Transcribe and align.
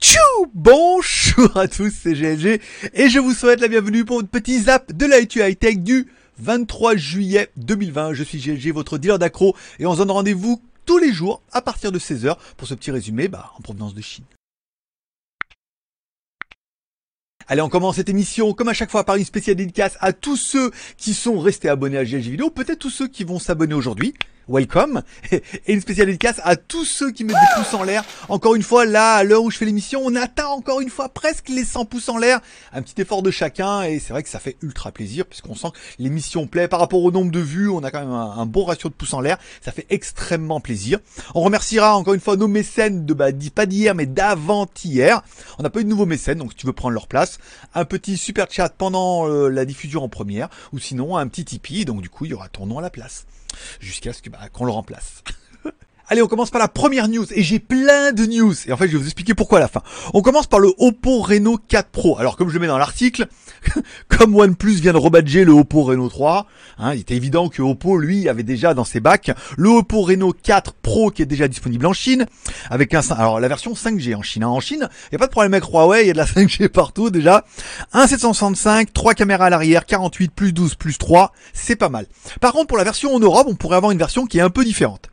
Tchou 0.00 0.18
Bonjour 0.54 1.56
à 1.56 1.68
tous, 1.68 1.92
c'est 2.02 2.14
GLG 2.14 2.60
et 2.94 3.08
je 3.08 3.18
vous 3.18 3.32
souhaite 3.32 3.60
la 3.60 3.68
bienvenue 3.68 4.04
pour 4.04 4.16
votre 4.16 4.28
petit 4.28 4.60
zap 4.60 4.92
de 4.92 5.06
l'IT 5.06 5.36
High 5.36 5.58
Tech 5.58 5.78
du 5.78 6.06
23 6.38 6.96
juillet 6.96 7.50
2020. 7.56 8.14
Je 8.14 8.22
suis 8.22 8.38
GLG, 8.38 8.72
votre 8.72 8.98
dealer 8.98 9.18
d'accro 9.18 9.56
et 9.78 9.86
on 9.86 9.92
se 9.92 9.98
donne 9.98 10.10
rendez-vous 10.10 10.62
tous 10.86 10.98
les 10.98 11.12
jours 11.12 11.42
à 11.52 11.62
partir 11.62 11.92
de 11.92 11.98
16h 11.98 12.36
pour 12.56 12.68
ce 12.68 12.74
petit 12.74 12.90
résumé 12.90 13.28
bah, 13.28 13.52
en 13.58 13.60
provenance 13.60 13.94
de 13.94 14.00
Chine. 14.00 14.24
Allez, 17.46 17.62
on 17.62 17.68
commence 17.68 17.96
cette 17.96 18.10
émission 18.10 18.52
comme 18.52 18.68
à 18.68 18.74
chaque 18.74 18.90
fois 18.90 19.04
par 19.04 19.16
une 19.16 19.24
spéciale 19.24 19.56
dédicace 19.56 19.96
à 20.00 20.12
tous 20.12 20.36
ceux 20.36 20.70
qui 20.96 21.14
sont 21.14 21.38
restés 21.40 21.68
abonnés 21.68 21.98
à 21.98 22.04
GLG 22.04 22.30
Vidéo, 22.30 22.50
peut-être 22.50 22.78
tous 22.78 22.90
ceux 22.90 23.08
qui 23.08 23.24
vont 23.24 23.38
s'abonner 23.38 23.74
aujourd'hui 23.74 24.14
welcome. 24.48 25.02
Et 25.32 25.72
une 25.72 25.80
spéciale 25.80 26.06
dédicace 26.06 26.40
à 26.42 26.56
tous 26.56 26.84
ceux 26.84 27.12
qui 27.12 27.24
mettent 27.24 27.36
des 27.36 27.62
pouces 27.62 27.74
en 27.74 27.82
l'air. 27.82 28.04
Encore 28.28 28.54
une 28.54 28.62
fois, 28.62 28.84
là, 28.84 29.14
à 29.14 29.24
l'heure 29.24 29.42
où 29.42 29.50
je 29.50 29.58
fais 29.58 29.64
l'émission, 29.64 30.00
on 30.04 30.14
atteint 30.14 30.46
encore 30.46 30.80
une 30.80 30.90
fois 30.90 31.08
presque 31.08 31.48
les 31.48 31.64
100 31.64 31.84
pouces 31.84 32.08
en 32.08 32.16
l'air. 32.16 32.40
Un 32.72 32.82
petit 32.82 33.00
effort 33.00 33.22
de 33.22 33.30
chacun 33.30 33.82
et 33.82 33.98
c'est 33.98 34.12
vrai 34.12 34.22
que 34.22 34.28
ça 34.28 34.38
fait 34.38 34.56
ultra 34.62 34.92
plaisir 34.92 35.26
puisqu'on 35.26 35.54
sent 35.54 35.68
que 35.72 36.02
l'émission 36.02 36.46
plaît 36.46 36.68
par 36.68 36.80
rapport 36.80 37.02
au 37.02 37.10
nombre 37.10 37.30
de 37.30 37.40
vues. 37.40 37.68
On 37.68 37.84
a 37.84 37.90
quand 37.90 38.00
même 38.00 38.10
un, 38.10 38.46
bon 38.46 38.64
ratio 38.64 38.88
de 38.88 38.94
pouces 38.94 39.14
en 39.14 39.20
l'air. 39.20 39.38
Ça 39.60 39.72
fait 39.72 39.86
extrêmement 39.90 40.60
plaisir. 40.60 40.98
On 41.34 41.42
remerciera 41.42 41.96
encore 41.96 42.14
une 42.14 42.20
fois 42.20 42.36
nos 42.36 42.48
mécènes 42.48 43.04
de, 43.04 43.14
bah, 43.14 43.28
pas 43.54 43.66
d'hier, 43.66 43.94
mais 43.94 44.06
d'avant-hier. 44.06 45.22
On 45.58 45.62
n'a 45.62 45.70
pas 45.70 45.80
eu 45.80 45.84
de 45.84 45.88
nouveaux 45.88 46.06
mécènes, 46.06 46.38
donc 46.38 46.52
si 46.52 46.56
tu 46.56 46.66
veux 46.66 46.72
prendre 46.72 46.94
leur 46.94 47.08
place, 47.08 47.38
un 47.74 47.84
petit 47.84 48.16
super 48.16 48.46
chat 48.50 48.70
pendant 48.70 49.28
euh, 49.28 49.48
la 49.48 49.64
diffusion 49.64 50.02
en 50.02 50.08
première 50.08 50.48
ou 50.72 50.78
sinon 50.78 51.16
un 51.16 51.26
petit 51.28 51.44
Tipeee. 51.44 51.84
Donc 51.84 52.00
du 52.00 52.08
coup, 52.08 52.24
il 52.24 52.30
y 52.30 52.34
aura 52.34 52.48
ton 52.48 52.66
nom 52.66 52.78
à 52.78 52.82
la 52.82 52.90
place 52.90 53.26
jusqu'à 53.80 54.12
ce 54.12 54.28
bah, 54.28 54.48
qu'on 54.52 54.64
le 54.64 54.72
remplace. 54.72 55.22
Allez, 56.10 56.22
on 56.22 56.26
commence 56.26 56.48
par 56.50 56.58
la 56.58 56.68
première 56.68 57.06
news 57.06 57.26
et 57.32 57.42
j'ai 57.42 57.58
plein 57.58 58.12
de 58.12 58.24
news 58.24 58.54
et 58.66 58.72
en 58.72 58.78
fait 58.78 58.86
je 58.86 58.92
vais 58.92 58.98
vous 58.98 59.04
expliquer 59.04 59.34
pourquoi 59.34 59.58
à 59.58 59.60
la 59.60 59.68
fin. 59.68 59.82
On 60.14 60.22
commence 60.22 60.46
par 60.46 60.58
le 60.58 60.72
Oppo 60.78 61.20
Reno 61.20 61.58
4 61.58 61.90
Pro. 61.90 62.18
Alors 62.18 62.38
comme 62.38 62.48
je 62.48 62.54
le 62.54 62.60
mets 62.60 62.66
dans 62.66 62.78
l'article, 62.78 63.26
comme 64.08 64.34
OnePlus 64.34 64.76
vient 64.76 64.94
de 64.94 64.98
rebadger 64.98 65.44
le 65.44 65.52
Oppo 65.52 65.82
Reno 65.82 66.08
3, 66.08 66.46
hein, 66.78 66.94
il 66.94 67.00
était 67.00 67.14
évident 67.14 67.50
que 67.50 67.60
Oppo 67.60 67.98
lui 67.98 68.26
avait 68.26 68.42
déjà 68.42 68.72
dans 68.72 68.84
ses 68.84 69.00
bacs 69.00 69.32
le 69.58 69.68
Oppo 69.68 70.00
Reno 70.00 70.32
4 70.32 70.72
Pro 70.80 71.10
qui 71.10 71.20
est 71.20 71.26
déjà 71.26 71.46
disponible 71.46 71.84
en 71.84 71.92
Chine 71.92 72.24
avec 72.70 72.94
un 72.94 73.02
alors 73.10 73.38
la 73.38 73.48
version 73.48 73.74
5G 73.74 74.14
en 74.14 74.22
Chine. 74.22 74.44
Hein. 74.44 74.48
En 74.48 74.60
Chine, 74.60 74.88
il 75.10 75.12
y 75.12 75.16
a 75.16 75.18
pas 75.18 75.26
de 75.26 75.32
problème 75.32 75.52
avec 75.52 75.68
Huawei, 75.68 76.04
il 76.04 76.06
y 76.06 76.10
a 76.10 76.14
de 76.14 76.18
la 76.18 76.24
5G 76.24 76.68
partout 76.70 77.10
déjà. 77.10 77.44
Un 77.92 78.06
765, 78.06 78.94
3 78.94 79.12
caméras 79.12 79.44
à 79.44 79.50
l'arrière, 79.50 79.84
48 79.84 80.32
plus 80.32 80.54
12 80.54 80.74
plus 80.76 80.96
3, 80.96 81.32
c'est 81.52 81.76
pas 81.76 81.90
mal. 81.90 82.06
Par 82.40 82.54
contre 82.54 82.68
pour 82.68 82.78
la 82.78 82.84
version 82.84 83.14
en 83.14 83.18
Europe, 83.20 83.46
on 83.50 83.56
pourrait 83.56 83.76
avoir 83.76 83.92
une 83.92 83.98
version 83.98 84.24
qui 84.24 84.38
est 84.38 84.40
un 84.40 84.48
peu 84.48 84.64
différente. 84.64 85.10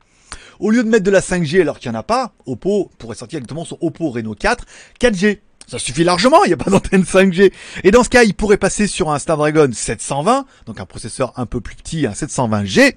Au 0.60 0.72
lieu 0.72 0.84
de 0.84 0.90
mettre 0.90 1.04
de 1.04 1.12
la 1.12 1.22
5G 1.22 1.62
alors 1.62 1.80
qu'il 1.80 1.92
n'y 1.92 1.98
en 1.98 2.00
a 2.00 2.04
pas, 2.04 2.34
Oppo 2.46 2.92
pourrait 2.98 3.16
sortir 3.16 3.38
exactement 3.38 3.66
son 3.66 3.78
Oppo 3.82 4.10
Reno 4.10 4.36
4 4.36 4.66
4G. 5.00 5.40
Ça 5.68 5.80
suffit 5.80 6.04
largement, 6.04 6.44
il 6.44 6.50
n'y 6.50 6.54
a 6.54 6.58
pas 6.58 6.70
d'antenne 6.70 7.02
5G. 7.02 7.52
Et 7.84 7.92
dans 7.92 8.04
ce 8.04 8.10
cas, 8.10 8.24
il 8.24 8.36
pourrait 8.36 8.58
passer 8.58 8.86
sur 8.86 9.10
un 9.12 9.18
Snapdragon 9.18 9.70
720, 9.72 10.46
donc 10.68 10.80
un 10.80 10.86
processeur 10.86 11.34
un 11.38 11.48
peu 11.48 11.60
plus 11.60 11.76
petit, 11.76 12.06
un 12.06 12.12
720G. 12.12 12.96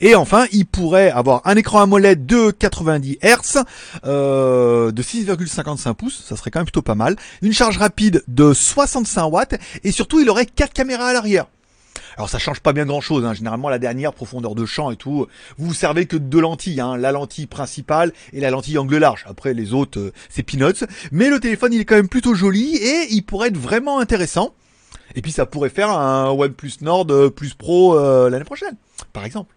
Et 0.00 0.14
enfin, 0.14 0.46
il 0.50 0.64
pourrait 0.64 1.10
avoir 1.10 1.42
un 1.44 1.56
écran 1.56 1.82
AMOLED 1.82 2.24
de 2.24 2.50
90 2.52 3.18
Hz, 3.22 3.64
euh, 4.06 4.92
de 4.92 5.02
6,55 5.02 5.94
pouces, 5.94 6.24
ça 6.26 6.36
serait 6.36 6.50
quand 6.50 6.60
même 6.60 6.66
plutôt 6.66 6.82
pas 6.82 6.94
mal. 6.94 7.16
Une 7.42 7.52
charge 7.52 7.76
rapide 7.76 8.24
de 8.28 8.54
65 8.54 9.26
watts, 9.26 9.54
et 9.84 9.92
surtout, 9.92 10.18
il 10.18 10.30
aurait 10.30 10.46
quatre 10.46 10.72
caméras 10.72 11.08
à 11.08 11.12
l'arrière. 11.12 11.46
Alors 12.16 12.30
ça 12.30 12.38
change 12.38 12.60
pas 12.60 12.72
bien 12.72 12.86
grand 12.86 13.00
chose, 13.00 13.24
hein. 13.24 13.34
généralement 13.34 13.68
la 13.68 13.78
dernière 13.78 14.12
profondeur 14.12 14.54
de 14.54 14.64
champ 14.64 14.90
et 14.90 14.96
tout, 14.96 15.26
vous 15.58 15.66
vous 15.66 15.74
servez 15.74 16.06
que 16.06 16.16
de 16.16 16.24
deux 16.24 16.40
lentilles, 16.40 16.80
hein. 16.80 16.96
la 16.96 17.12
lentille 17.12 17.46
principale 17.46 18.12
et 18.32 18.40
la 18.40 18.50
lentille 18.50 18.78
angle 18.78 18.96
large. 18.96 19.24
Après 19.28 19.52
les 19.52 19.74
autres 19.74 20.00
euh, 20.00 20.12
c'est 20.30 20.42
peanuts, 20.42 20.86
mais 21.12 21.28
le 21.28 21.40
téléphone 21.40 21.72
il 21.74 21.80
est 21.80 21.84
quand 21.84 21.96
même 21.96 22.08
plutôt 22.08 22.34
joli 22.34 22.76
et 22.76 23.08
il 23.10 23.22
pourrait 23.22 23.48
être 23.48 23.58
vraiment 23.58 23.98
intéressant. 23.98 24.54
Et 25.14 25.22
puis 25.22 25.32
ça 25.32 25.46
pourrait 25.46 25.68
faire 25.68 25.90
un 25.90 26.30
OnePlus 26.30 26.72
Nord 26.80 27.06
euh, 27.10 27.30
Plus 27.30 27.54
Pro 27.54 27.98
euh, 27.98 28.30
l'année 28.30 28.44
prochaine, 28.44 28.76
par 29.12 29.24
exemple. 29.24 29.55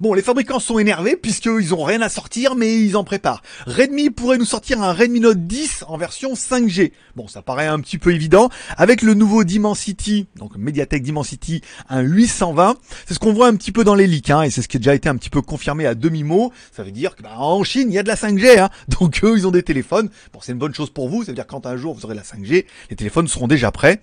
Bon, 0.00 0.14
les 0.14 0.22
fabricants 0.22 0.60
sont 0.60 0.78
énervés 0.78 1.14
puisqu'ils 1.14 1.74
ont 1.74 1.84
rien 1.84 2.00
à 2.00 2.08
sortir, 2.08 2.54
mais 2.54 2.80
ils 2.80 2.96
en 2.96 3.04
préparent. 3.04 3.42
Redmi 3.66 4.08
pourrait 4.08 4.38
nous 4.38 4.46
sortir 4.46 4.82
un 4.82 4.94
Redmi 4.94 5.20
Note 5.20 5.46
10 5.46 5.84
en 5.88 5.98
version 5.98 6.32
5G. 6.32 6.92
Bon, 7.16 7.28
ça 7.28 7.42
paraît 7.42 7.66
un 7.66 7.78
petit 7.80 7.98
peu 7.98 8.14
évident. 8.14 8.48
Avec 8.78 9.02
le 9.02 9.12
nouveau 9.12 9.44
Dimensity, 9.44 10.26
donc 10.36 10.56
Mediatek 10.56 11.02
Dimensity, 11.02 11.60
un 11.90 12.00
820. 12.00 12.78
C'est 13.06 13.12
ce 13.12 13.18
qu'on 13.18 13.34
voit 13.34 13.48
un 13.48 13.54
petit 13.56 13.72
peu 13.72 13.84
dans 13.84 13.94
les 13.94 14.06
leaks, 14.06 14.30
hein, 14.30 14.40
et 14.40 14.48
c'est 14.48 14.62
ce 14.62 14.68
qui 14.68 14.78
a 14.78 14.80
déjà 14.80 14.94
été 14.94 15.10
un 15.10 15.16
petit 15.16 15.28
peu 15.28 15.42
confirmé 15.42 15.84
à 15.84 15.94
demi-mot. 15.94 16.50
Ça 16.74 16.82
veut 16.82 16.92
dire 16.92 17.14
que 17.14 17.22
bah, 17.22 17.34
en 17.36 17.62
Chine, 17.62 17.88
il 17.90 17.94
y 17.94 17.98
a 17.98 18.02
de 18.02 18.08
la 18.08 18.16
5G, 18.16 18.58
hein. 18.58 18.70
donc 19.00 19.20
eux, 19.22 19.34
ils 19.36 19.46
ont 19.46 19.50
des 19.50 19.62
téléphones. 19.62 20.08
Bon, 20.32 20.38
c'est 20.40 20.52
une 20.52 20.58
bonne 20.58 20.74
chose 20.74 20.88
pour 20.88 21.10
vous. 21.10 21.24
Ça 21.24 21.32
veut 21.32 21.34
dire 21.34 21.46
que 21.46 21.50
quand 21.50 21.66
un 21.66 21.76
jour 21.76 21.94
vous 21.94 22.06
aurez 22.06 22.14
la 22.14 22.22
5G, 22.22 22.64
les 22.88 22.96
téléphones 22.96 23.28
seront 23.28 23.48
déjà 23.48 23.70
prêts. 23.70 24.00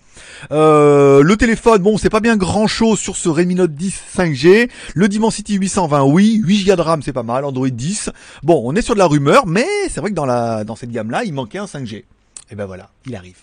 Euh, 0.52 1.24
le 1.24 1.38
téléphone, 1.38 1.82
bon, 1.82 1.98
c'est 1.98 2.12
pas 2.12 2.20
bien 2.20 2.38
grand-chose 2.38 3.00
sur 3.00 3.16
ce 3.18 3.30
Redmi 3.30 3.56
Note 3.56 3.74
10 3.74 4.00
5G. 4.16 4.70
Le 4.94 5.08
Dimensity 5.08 5.56
820 5.56 5.87
oui, 6.06 6.42
8 6.44 6.66
Go 6.66 6.76
de 6.76 6.82
RAM 6.82 7.02
c'est 7.02 7.14
pas 7.14 7.24
mal, 7.24 7.46
Android 7.46 7.70
10. 7.70 8.12
Bon, 8.44 8.62
on 8.66 8.76
est 8.76 8.82
sur 8.82 8.94
de 8.94 9.00
la 9.00 9.08
rumeur, 9.08 9.46
mais 9.46 9.66
c'est 9.90 10.00
vrai 10.00 10.10
que 10.10 10.16
dans, 10.16 10.26
la, 10.26 10.64
dans 10.64 10.76
cette 10.76 10.92
gamme-là, 10.92 11.24
il 11.24 11.34
manquait 11.34 11.60
un 11.60 11.66
5G. 11.66 12.04
Et 12.50 12.56
ben 12.56 12.66
voilà, 12.66 12.90
il 13.06 13.16
arrive. 13.16 13.38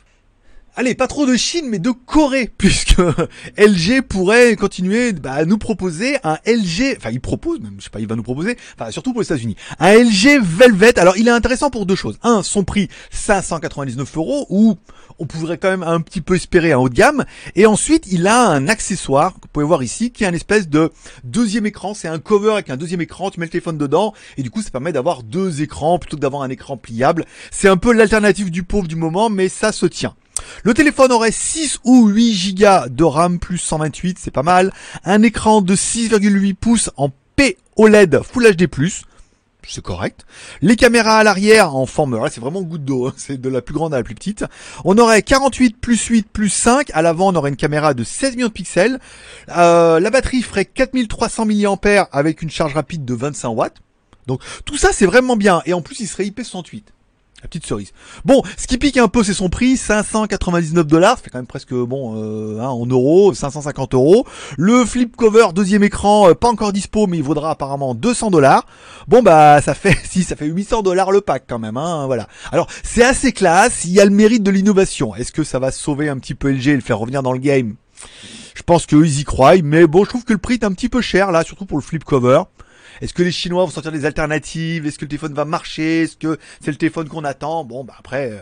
Allez, 0.76 0.96
pas 0.96 1.06
trop 1.06 1.24
de 1.24 1.36
Chine, 1.36 1.66
mais 1.68 1.78
de 1.78 1.92
Corée, 1.92 2.50
puisque 2.58 2.98
LG 3.56 4.02
pourrait 4.08 4.56
continuer 4.56 5.12
bah, 5.12 5.34
à 5.34 5.44
nous 5.44 5.56
proposer 5.56 6.16
un 6.24 6.36
LG, 6.44 6.96
enfin 6.96 7.10
il 7.12 7.20
propose, 7.20 7.60
même, 7.60 7.76
je 7.78 7.84
sais 7.84 7.90
pas, 7.90 8.00
il 8.00 8.08
va 8.08 8.16
nous 8.16 8.24
proposer, 8.24 8.56
enfin 8.76 8.90
surtout 8.90 9.12
pour 9.12 9.20
les 9.20 9.26
États-Unis, 9.26 9.54
un 9.78 9.94
LG 9.94 10.42
Velvet. 10.42 10.98
Alors 10.98 11.16
il 11.16 11.28
est 11.28 11.30
intéressant 11.30 11.70
pour 11.70 11.86
deux 11.86 11.94
choses. 11.94 12.18
Un, 12.24 12.42
son 12.42 12.64
prix 12.64 12.88
599 13.12 14.16
euros, 14.16 14.46
ou 14.50 14.76
on 15.20 15.26
pourrait 15.26 15.58
quand 15.58 15.70
même 15.70 15.84
un 15.84 16.00
petit 16.00 16.20
peu 16.20 16.34
espérer 16.34 16.72
un 16.72 16.78
haut 16.78 16.88
de 16.88 16.94
gamme. 16.94 17.24
Et 17.54 17.66
ensuite, 17.66 18.08
il 18.10 18.26
a 18.26 18.48
un 18.48 18.66
accessoire 18.66 19.34
que 19.34 19.42
vous 19.42 19.48
pouvez 19.52 19.66
voir 19.66 19.84
ici, 19.84 20.10
qui 20.10 20.24
est 20.24 20.26
un 20.26 20.34
espèce 20.34 20.68
de 20.68 20.90
deuxième 21.22 21.66
écran. 21.66 21.94
C'est 21.94 22.08
un 22.08 22.18
cover 22.18 22.54
avec 22.54 22.68
un 22.70 22.76
deuxième 22.76 23.00
écran. 23.00 23.30
Tu 23.30 23.38
mets 23.38 23.46
le 23.46 23.50
téléphone 23.50 23.78
dedans, 23.78 24.12
et 24.36 24.42
du 24.42 24.50
coup, 24.50 24.60
ça 24.60 24.70
permet 24.70 24.90
d'avoir 24.90 25.22
deux 25.22 25.62
écrans 25.62 26.00
plutôt 26.00 26.16
que 26.16 26.22
d'avoir 26.22 26.42
un 26.42 26.50
écran 26.50 26.76
pliable. 26.76 27.26
C'est 27.52 27.68
un 27.68 27.76
peu 27.76 27.92
l'alternative 27.92 28.50
du 28.50 28.64
pauvre 28.64 28.88
du 28.88 28.96
moment, 28.96 29.30
mais 29.30 29.48
ça 29.48 29.70
se 29.70 29.86
tient. 29.86 30.16
Le 30.62 30.74
téléphone 30.74 31.12
aurait 31.12 31.30
6 31.30 31.80
ou 31.84 32.08
8 32.08 32.54
Go 32.54 32.88
de 32.88 33.04
RAM 33.04 33.38
plus 33.38 33.58
128, 33.58 34.18
c'est 34.18 34.30
pas 34.30 34.42
mal. 34.42 34.72
Un 35.04 35.22
écran 35.22 35.60
de 35.60 35.74
6,8 35.74 36.54
pouces 36.54 36.90
en 36.96 37.10
P 37.36 37.58
OLED 37.76 38.20
Full 38.22 38.54
HD+, 38.54 38.66
c'est 39.68 39.82
correct. 39.82 40.24
Les 40.62 40.76
caméras 40.76 41.18
à 41.18 41.24
l'arrière 41.24 41.74
en 41.74 41.86
forme, 41.86 42.16
là 42.16 42.30
c'est 42.30 42.40
vraiment 42.40 42.62
goutte 42.62 42.84
d'eau, 42.84 43.06
hein. 43.06 43.14
c'est 43.16 43.40
de 43.40 43.48
la 43.48 43.62
plus 43.62 43.74
grande 43.74 43.94
à 43.94 43.98
la 43.98 44.02
plus 44.02 44.14
petite. 44.14 44.44
On 44.84 44.96
aurait 44.98 45.22
48 45.22 45.76
plus 45.78 46.02
8 46.02 46.28
plus 46.28 46.50
5, 46.50 46.90
à 46.94 47.02
l'avant 47.02 47.32
on 47.32 47.36
aurait 47.36 47.50
une 47.50 47.56
caméra 47.56 47.94
de 47.94 48.04
16 48.04 48.36
millions 48.36 48.48
de 48.48 48.52
pixels. 48.52 49.00
Euh, 49.56 50.00
la 50.00 50.10
batterie 50.10 50.42
ferait 50.42 50.64
4300 50.64 51.46
mAh 51.46 52.08
avec 52.12 52.42
une 52.42 52.50
charge 52.50 52.74
rapide 52.74 53.04
de 53.04 53.14
25 53.14 53.48
watts. 53.50 53.76
Donc 54.26 54.40
tout 54.64 54.76
ça 54.76 54.90
c'est 54.92 55.06
vraiment 55.06 55.36
bien, 55.36 55.62
et 55.66 55.74
en 55.74 55.82
plus 55.82 56.00
il 56.00 56.06
serait 56.06 56.24
IP68 56.24 56.82
petite 57.49 57.66
cerise. 57.66 57.93
Bon, 58.25 58.43
ce 58.56 58.66
qui 58.66 58.78
pique 58.78 58.97
un 58.97 59.09
peu, 59.09 59.22
c'est 59.22 59.34
son 59.34 59.49
prix, 59.49 59.77
599 59.77 60.87
dollars, 60.87 61.16
ça 61.16 61.25
fait 61.25 61.31
quand 61.31 61.38
même 61.38 61.47
presque 61.47 61.75
bon 61.75 62.15
euh, 62.16 62.60
hein, 62.60 62.69
en 62.69 62.87
euros, 62.87 63.32
550 63.34 63.94
euros. 63.94 64.27
Le 64.56 64.84
flip 64.84 65.16
cover 65.16 65.49
deuxième 65.55 65.82
écran, 65.82 66.31
euh, 66.31 66.34
pas 66.34 66.49
encore 66.49 66.72
dispo, 66.72 67.06
mais 67.06 67.19
il 67.19 67.22
vaudra 67.22 67.50
apparemment 67.50 67.94
200 67.94 68.31
dollars. 68.31 68.66
Bon 69.09 69.22
bah 69.22 69.60
ça 69.60 69.75
fait 69.75 69.97
si 70.05 70.22
ça 70.22 70.37
fait 70.37 70.47
800 70.47 70.82
dollars 70.82 71.12
le 71.12 71.21
pack 71.21 71.44
quand 71.49 71.59
même, 71.59 71.77
hein, 71.77 72.06
voilà. 72.06 72.28
Alors 72.53 72.69
c'est 72.82 73.05
assez 73.05 73.32
classe, 73.32 73.84
il 73.84 73.93
y 73.93 74.00
a 74.00 74.05
le 74.05 74.11
mérite 74.11 74.43
de 74.43 74.50
l'innovation. 74.50 75.15
Est-ce 75.15 75.32
que 75.32 75.44
ça 75.44 75.59
va 75.59 75.71
sauver 75.71 76.09
un 76.09 76.19
petit 76.19 76.34
peu 76.34 76.50
LG 76.50 76.69
et 76.69 76.75
le 76.75 76.81
faire 76.81 76.99
revenir 76.99 77.22
dans 77.22 77.32
le 77.32 77.38
game? 77.38 77.75
Je 78.55 78.62
pense 78.62 78.87
qu'ils 78.87 79.21
y 79.21 79.25
croient, 79.25 79.56
mais 79.62 79.87
bon, 79.87 80.05
je 80.05 80.11
trouve 80.11 80.25
que 80.25 80.32
le 80.32 80.38
prix 80.38 80.55
est 80.55 80.65
un 80.65 80.72
petit 80.72 80.88
peu 80.88 81.00
cher 81.00 81.32
là, 81.32 81.43
surtout 81.43 81.66
pour 81.66 81.76
le 81.76 81.82
flip 81.82 82.05
cover. 82.05 82.43
Est-ce 83.00 83.15
que 83.15 83.22
les 83.22 83.32
Chinois 83.32 83.65
vont 83.65 83.71
sortir 83.71 83.93
des 83.93 84.05
alternatives? 84.05 84.87
Est-ce 84.87 84.99
que 84.99 85.05
le 85.05 85.09
téléphone 85.09 85.34
va 85.34 85.44
marcher? 85.44 86.03
Est-ce 86.03 86.16
que 86.16 86.38
c'est 86.60 86.71
le 86.71 86.77
téléphone 86.77 87.09
qu'on 87.09 87.25
attend? 87.25 87.64
Bon, 87.64 87.85
bah 87.85 87.94
après, 87.99 88.31
euh, 88.31 88.41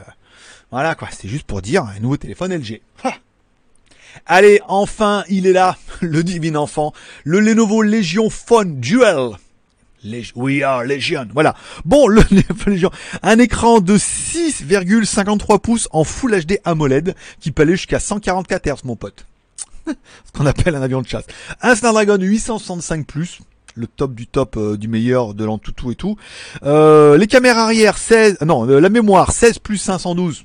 voilà 0.71 0.95
quoi. 0.95 1.09
C'est 1.11 1.29
juste 1.29 1.47
pour 1.47 1.63
dire 1.63 1.85
un 1.85 1.99
nouveau 2.01 2.17
téléphone 2.17 2.55
LG. 2.55 2.81
Allez, 4.27 4.61
enfin, 4.69 5.25
il 5.29 5.47
est 5.47 5.53
là, 5.53 5.77
le 6.01 6.23
divin 6.23 6.55
enfant, 6.57 6.93
le 7.25 7.41
Lenovo 7.41 7.83
Legion 7.83 8.31
Phone 8.31 8.81
Duel. 8.81 9.31
We 10.35 10.63
are 10.63 10.85
Legion. 10.85 11.29
Voilà. 11.33 11.55
Bon, 11.85 12.09
le 12.09 12.23
Legion. 12.67 12.91
Un 13.23 13.39
écran 13.39 13.81
de 13.81 13.97
6,53 13.97 15.61
pouces 15.61 15.89
en 15.93 16.03
Full 16.03 16.41
HD 16.45 16.59
AMOLED 16.65 17.15
qui 17.41 17.53
peut 17.53 17.63
aller 17.63 17.77
jusqu'à 17.77 18.01
144 18.01 18.67
Hz, 18.67 18.85
mon 18.85 18.97
pote. 18.97 19.25
Ce 19.87 19.93
qu'on 20.35 20.47
appelle 20.47 20.75
un 20.75 20.83
avion 20.83 21.03
de 21.03 21.07
chasse. 21.07 21.25
Un 21.61 21.77
Snapdragon 21.77 22.19
865 22.19 23.07
Plus 23.07 23.41
le 23.75 23.87
top 23.87 24.15
du 24.15 24.27
top 24.27 24.57
euh, 24.57 24.77
du 24.77 24.89
meilleur 24.89 25.35
de 25.35 25.45
l'Antutu 25.45 25.93
et 25.93 25.95
tout. 25.95 26.17
Euh, 26.63 27.17
les 27.17 27.27
caméras 27.27 27.65
arrière 27.65 27.99
16, 27.99 28.39
non, 28.43 28.69
euh, 28.69 28.81
la 28.81 28.89
mémoire 28.89 29.33
16 29.33 29.59
plus 29.59 29.79
512. 29.79 30.45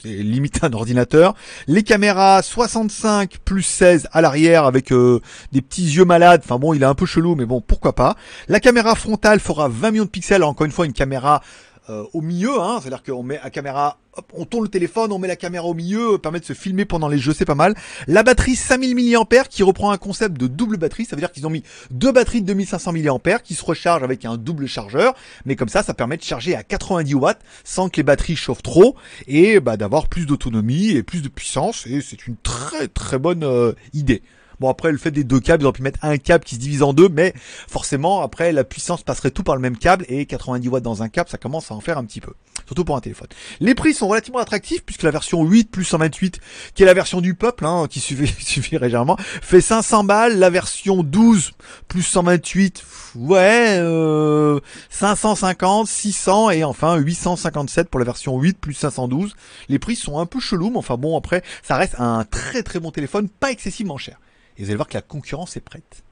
C'est 0.00 0.08
limité 0.08 0.60
à 0.62 0.66
un 0.66 0.72
ordinateur. 0.74 1.34
Les 1.66 1.82
caméras 1.82 2.40
65 2.42 3.38
plus 3.44 3.64
16 3.64 4.08
à 4.12 4.20
l'arrière 4.20 4.64
avec 4.64 4.92
des 4.92 5.60
petits 5.60 5.82
yeux 5.90 6.04
malades. 6.04 6.42
Enfin 6.44 6.56
bon, 6.56 6.72
il 6.72 6.82
est 6.84 6.86
un 6.86 6.94
peu 6.94 7.04
chelou, 7.04 7.34
mais 7.34 7.46
bon, 7.46 7.60
pourquoi 7.60 7.96
pas. 7.96 8.14
La 8.46 8.60
caméra 8.60 8.94
frontale 8.94 9.40
fera 9.40 9.66
20 9.66 9.90
millions 9.90 10.04
de 10.04 10.08
pixels. 10.08 10.44
Encore 10.44 10.66
une 10.66 10.72
fois, 10.72 10.86
une 10.86 10.92
caméra 10.92 11.42
euh, 11.90 12.04
au 12.12 12.20
milieu, 12.20 12.60
hein, 12.60 12.78
c'est-à-dire 12.80 13.02
qu'on 13.02 13.22
met 13.22 13.40
la 13.42 13.50
caméra, 13.50 13.98
hop, 14.14 14.32
on 14.34 14.44
tourne 14.44 14.64
le 14.64 14.70
téléphone, 14.70 15.10
on 15.12 15.18
met 15.18 15.28
la 15.28 15.36
caméra 15.36 15.64
au 15.64 15.74
milieu, 15.74 16.18
permet 16.18 16.40
de 16.40 16.44
se 16.44 16.52
filmer 16.52 16.84
pendant 16.84 17.08
les 17.08 17.18
jeux, 17.18 17.32
c'est 17.32 17.44
pas 17.44 17.54
mal. 17.54 17.74
La 18.06 18.22
batterie 18.22 18.56
5000 18.56 18.94
mAh 18.94 19.44
qui 19.48 19.62
reprend 19.62 19.90
un 19.90 19.96
concept 19.96 20.36
de 20.38 20.46
double 20.46 20.76
batterie, 20.76 21.04
ça 21.04 21.16
veut 21.16 21.20
dire 21.20 21.32
qu'ils 21.32 21.46
ont 21.46 21.50
mis 21.50 21.62
deux 21.90 22.12
batteries 22.12 22.42
de 22.42 22.46
2500 22.46 22.92
mAh 22.92 23.38
qui 23.38 23.54
se 23.54 23.64
rechargent 23.64 24.02
avec 24.02 24.24
un 24.24 24.36
double 24.36 24.66
chargeur, 24.66 25.14
mais 25.44 25.56
comme 25.56 25.68
ça, 25.68 25.82
ça 25.82 25.94
permet 25.94 26.16
de 26.16 26.22
charger 26.22 26.54
à 26.54 26.62
90 26.62 27.14
watts 27.14 27.40
sans 27.64 27.88
que 27.88 27.96
les 27.96 28.02
batteries 28.02 28.36
chauffent 28.36 28.62
trop 28.62 28.96
et 29.26 29.60
bah, 29.60 29.76
d'avoir 29.76 30.08
plus 30.08 30.26
d'autonomie 30.26 30.90
et 30.90 31.02
plus 31.02 31.22
de 31.22 31.28
puissance 31.28 31.86
et 31.86 32.00
c'est 32.00 32.26
une 32.26 32.36
très 32.36 32.88
très 32.88 33.18
bonne 33.18 33.44
euh, 33.44 33.72
idée. 33.94 34.22
Bon 34.60 34.68
après 34.68 34.92
le 34.92 34.98
fait 34.98 35.10
des 35.10 35.24
deux 35.24 35.40
câbles, 35.40 35.62
ils 35.62 35.66
auraient 35.66 35.72
pu 35.72 35.82
mettre 35.82 36.00
un 36.02 36.18
câble 36.18 36.44
qui 36.44 36.56
se 36.56 36.60
divise 36.60 36.82
en 36.82 36.92
deux, 36.92 37.08
mais 37.08 37.32
forcément 37.68 38.22
après 38.22 38.52
la 38.52 38.64
puissance 38.64 39.02
passerait 39.02 39.30
tout 39.30 39.42
par 39.42 39.54
le 39.54 39.60
même 39.60 39.76
câble 39.76 40.04
et 40.08 40.26
90 40.26 40.68
watts 40.68 40.82
dans 40.82 41.02
un 41.02 41.08
câble, 41.08 41.30
ça 41.30 41.38
commence 41.38 41.70
à 41.70 41.74
en 41.74 41.80
faire 41.80 41.98
un 41.98 42.04
petit 42.04 42.20
peu. 42.20 42.32
Surtout 42.66 42.84
pour 42.84 42.96
un 42.96 43.00
téléphone. 43.00 43.28
Les 43.60 43.74
prix 43.74 43.94
sont 43.94 44.08
relativement 44.08 44.40
attractifs 44.40 44.84
puisque 44.84 45.02
la 45.02 45.10
version 45.10 45.42
8 45.42 45.70
plus 45.70 45.84
128, 45.84 46.38
qui 46.74 46.82
est 46.82 46.86
la 46.86 46.92
version 46.92 47.22
du 47.22 47.34
peuple, 47.34 47.64
hein, 47.64 47.86
qui 47.88 47.98
suffit, 47.98 48.26
suffit 48.44 48.78
légèrement, 48.78 49.16
fait 49.18 49.62
500 49.62 50.04
balles. 50.04 50.38
La 50.38 50.50
version 50.50 51.02
12 51.02 51.52
plus 51.88 52.02
128, 52.02 52.84
ouais, 53.16 53.78
euh, 53.78 54.60
550, 54.90 55.86
600 55.86 56.50
et 56.50 56.64
enfin 56.64 56.96
857 56.96 57.88
pour 57.88 58.00
la 58.00 58.04
version 58.04 58.38
8 58.38 58.58
plus 58.58 58.74
512. 58.74 59.34
Les 59.70 59.78
prix 59.78 59.96
sont 59.96 60.18
un 60.18 60.26
peu 60.26 60.40
chelous, 60.40 60.70
mais 60.70 60.78
enfin 60.78 60.96
bon 60.96 61.16
après, 61.16 61.42
ça 61.62 61.76
reste 61.76 61.94
un 61.98 62.24
très 62.24 62.62
très 62.62 62.80
bon 62.80 62.90
téléphone, 62.90 63.28
pas 63.28 63.50
excessivement 63.50 63.96
cher. 63.96 64.18
Et 64.58 64.62
vous 64.62 64.68
allez 64.68 64.76
voir 64.76 64.88
que 64.88 64.94
la 64.94 65.02
concurrence 65.02 65.56
est 65.56 65.60
prête. 65.60 66.02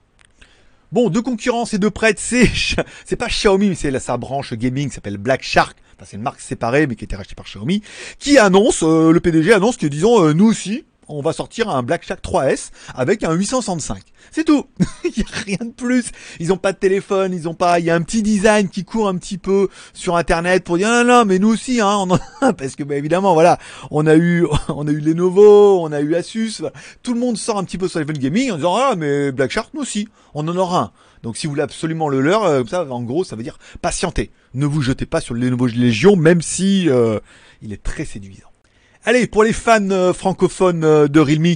Bon, 0.93 1.10
de 1.10 1.19
concurrence 1.19 1.75
et 1.75 1.78
de 1.78 1.88
prête, 1.88 2.19
c'est 2.20 2.48
c'est 3.04 3.16
pas 3.16 3.26
Xiaomi, 3.26 3.69
mais 3.69 3.75
c'est 3.75 3.96
sa 3.98 4.16
branche 4.16 4.54
gaming, 4.54 4.88
qui 4.88 4.94
s'appelle 4.94 5.19
Black 5.19 5.43
Shark. 5.43 5.76
Enfin, 5.96 6.06
c'est 6.08 6.16
une 6.16 6.22
marque 6.22 6.40
séparée, 6.40 6.87
mais 6.87 6.94
qui 6.94 7.04
a 7.04 7.06
été 7.06 7.16
rachetée 7.16 7.34
par 7.34 7.46
Xiaomi, 7.46 7.82
qui 8.19 8.38
annonce, 8.38 8.82
euh, 8.82 9.10
le 9.10 9.20
PDG 9.20 9.52
annonce 9.52 9.76
que 9.76 9.87
disons, 9.87 10.25
euh, 10.25 10.32
nous 10.32 10.46
aussi, 10.46 10.84
on 11.08 11.20
va 11.20 11.32
sortir 11.32 11.69
un 11.69 11.82
Black 11.82 12.05
Shark 12.05 12.23
3S 12.23 12.70
avec 12.94 13.23
un 13.23 13.32
865. 13.32 14.03
C'est 14.31 14.44
tout. 14.44 14.67
il 15.05 15.19
y 15.19 15.23
a 15.23 15.38
rien 15.44 15.69
de 15.69 15.73
plus. 15.73 16.11
Ils 16.41 16.53
ont 16.53 16.56
pas 16.56 16.73
de 16.73 16.79
téléphone, 16.79 17.32
ils 17.32 17.49
ont 17.49 17.55
pas. 17.55 17.79
Il 17.79 17.85
y 17.85 17.91
a 17.91 17.94
un 17.94 18.03
petit 18.03 18.23
design 18.23 18.69
qui 18.69 18.85
court 18.85 19.08
un 19.08 19.17
petit 19.17 19.38
peu 19.38 19.69
sur 19.93 20.17
Internet 20.17 20.64
pour 20.64 20.79
dire 20.79 20.88
non 20.88 21.05
non, 21.05 21.25
mais 21.25 21.38
nous 21.38 21.49
aussi 21.49 21.81
hein, 21.81 21.97
on 21.97 22.11
en 22.11 22.19
a 22.41 22.53
parce 22.53 22.76
que 22.76 22.82
bah, 22.82 22.97
évidemment 22.97 23.35
voilà, 23.35 23.58
on 23.91 24.06
a 24.06 24.17
eu 24.17 24.47
on 24.69 24.87
a 24.87 24.91
eu 24.91 25.00
Lenovo, 25.00 25.81
on 25.81 25.93
a 25.93 26.00
eu 26.00 26.14
Asus. 26.14 26.62
Tout 27.03 27.14
le 27.14 27.20
monde 27.20 27.37
sort 27.37 27.59
un 27.59 27.64
petit 27.64 27.79
peu 27.79 27.88
sur 27.88 28.00
l'iPhone 28.00 28.19
gaming 28.19 28.50
en 28.50 28.56
disant 28.56 28.76
ah 28.76 28.94
mais 28.97 29.32
Black 29.32 29.50
Shark 29.50 29.70
nous 29.75 29.82
aussi, 29.82 30.09
on 30.35 30.47
en 30.49 30.56
aura 30.56 30.81
un. 30.81 30.93
Donc 31.23 31.37
si 31.37 31.47
vous 31.47 31.52
voulez 31.52 31.62
absolument 31.62 32.09
le 32.09 32.20
leur, 32.20 32.44
euh, 32.44 32.62
ça 32.69 32.87
en 32.91 33.02
gros 33.02 33.25
ça 33.25 33.37
veut 33.37 33.43
dire 33.43 33.59
patienter. 33.81 34.31
Ne 34.55 34.67
vous 34.67 34.82
jetez 34.82 35.06
pas 35.06 35.20
sur 35.20 35.35
le 35.35 35.41
Lenovo 35.41 35.67
Legion 35.67 36.17
même 36.17 36.43
si 36.43 36.88
euh, 36.88 37.20
il 37.62 37.73
est 37.73 37.82
très 37.82 38.05
séduisant. 38.05 38.49
Allez, 39.08 39.29
pour 39.29 39.44
les 39.44 39.53
fans 39.53 39.91
euh, 39.93 40.12
francophones 40.12 40.82
euh, 40.82 41.06
de 41.06 41.20
Realme, 41.20 41.55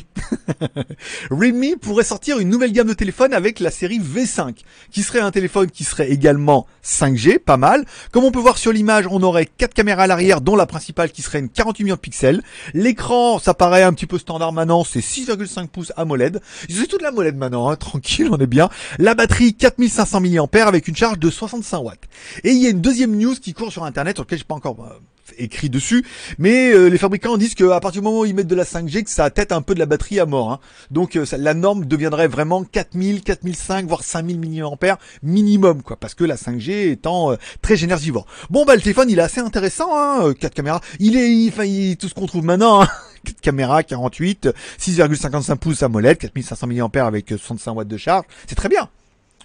Realme 1.32 1.76
pourrait 1.80 2.04
sortir 2.04 2.38
une 2.38 2.48
nouvelle 2.48 2.70
gamme 2.70 2.86
de 2.86 2.94
téléphones 2.94 3.34
avec 3.34 3.58
la 3.58 3.72
série 3.72 3.98
V5, 3.98 4.58
qui 4.92 5.02
serait 5.02 5.18
un 5.18 5.32
téléphone 5.32 5.68
qui 5.68 5.82
serait 5.82 6.10
également 6.10 6.68
5G, 6.84 7.40
pas 7.40 7.56
mal. 7.56 7.84
Comme 8.12 8.22
on 8.22 8.30
peut 8.30 8.38
voir 8.38 8.56
sur 8.56 8.70
l'image, 8.70 9.08
on 9.10 9.20
aurait 9.24 9.46
quatre 9.46 9.74
caméras 9.74 10.04
à 10.04 10.06
l'arrière, 10.06 10.40
dont 10.40 10.54
la 10.54 10.66
principale 10.66 11.10
qui 11.10 11.22
serait 11.22 11.40
une 11.40 11.48
48 11.48 11.82
millions 11.82 11.96
de 11.96 12.00
pixels. 12.00 12.40
L'écran, 12.72 13.40
ça 13.40 13.52
paraît 13.52 13.82
un 13.82 13.94
petit 13.94 14.06
peu 14.06 14.18
standard 14.18 14.52
maintenant, 14.52 14.84
c'est 14.84 15.00
6,5 15.00 15.66
pouces 15.66 15.92
AMOLED. 15.96 16.40
C'est 16.68 16.86
tout 16.86 16.98
de 16.98 17.02
l'AMOLED 17.02 17.36
maintenant, 17.36 17.68
hein, 17.68 17.74
tranquille, 17.80 18.28
on 18.30 18.38
est 18.38 18.46
bien. 18.46 18.68
La 19.00 19.16
batterie 19.16 19.54
4500 19.54 20.20
mAh 20.20 20.66
avec 20.68 20.86
une 20.86 20.94
charge 20.94 21.18
de 21.18 21.28
65 21.28 21.78
watts. 21.78 21.98
Et 22.44 22.52
il 22.52 22.62
y 22.62 22.68
a 22.68 22.70
une 22.70 22.80
deuxième 22.80 23.16
news 23.16 23.34
qui 23.34 23.54
court 23.54 23.72
sur 23.72 23.82
Internet, 23.82 24.18
sur 24.18 24.22
laquelle 24.22 24.38
j'ai 24.38 24.44
pas 24.44 24.54
encore 24.54 25.00
euh, 25.32 25.42
écrit 25.44 25.70
dessus, 25.70 26.04
mais 26.38 26.72
les 26.88 26.98
fabricants 26.98 27.36
disent 27.36 27.54
qu'à 27.54 27.80
partir 27.80 28.00
du 28.02 28.04
moment 28.04 28.20
où 28.20 28.24
ils 28.24 28.34
mettent 28.34 28.46
de 28.46 28.54
la 28.54 28.64
5G, 28.64 29.04
que 29.04 29.10
ça 29.10 29.30
tête 29.30 29.52
un 29.52 29.62
peu 29.62 29.74
de 29.74 29.78
la 29.78 29.86
batterie 29.86 30.20
à 30.20 30.26
mort. 30.26 30.52
Hein. 30.52 30.60
Donc 30.90 31.16
euh, 31.16 31.24
la 31.38 31.54
norme 31.54 31.84
deviendrait 31.84 32.28
vraiment 32.28 32.64
4000, 32.64 33.22
4005, 33.22 33.86
voire 33.86 34.02
5000 34.02 34.38
mAh 34.38 34.98
minimum, 35.22 35.82
quoi, 35.82 35.96
parce 35.96 36.14
que 36.14 36.24
la 36.24 36.36
5G 36.36 36.90
étant 36.90 37.32
euh, 37.32 37.36
très 37.62 37.82
énergivore. 37.84 38.26
Bon 38.50 38.64
bah 38.64 38.74
le 38.74 38.80
téléphone 38.80 39.10
il 39.10 39.18
est 39.18 39.22
assez 39.22 39.40
intéressant, 39.40 39.90
hein, 39.92 40.32
4 40.32 40.44
euh, 40.44 40.54
caméras. 40.54 40.80
Il 40.98 41.16
est, 41.16 41.48
enfin 41.48 41.64
tout 41.98 42.08
ce 42.08 42.14
qu'on 42.14 42.26
trouve 42.26 42.44
maintenant. 42.44 42.82
Hein. 42.82 42.88
4 43.24 43.40
caméras, 43.42 43.82
48, 43.82 44.48
6,55 44.78 45.56
pouces 45.56 45.82
AMOLED, 45.82 46.16
4500 46.16 46.66
mAh 46.66 47.06
avec 47.06 47.28
65 47.28 47.72
watts 47.72 47.88
de 47.88 47.96
charge, 47.98 48.24
c'est 48.46 48.54
très 48.54 48.70
bien. 48.70 48.88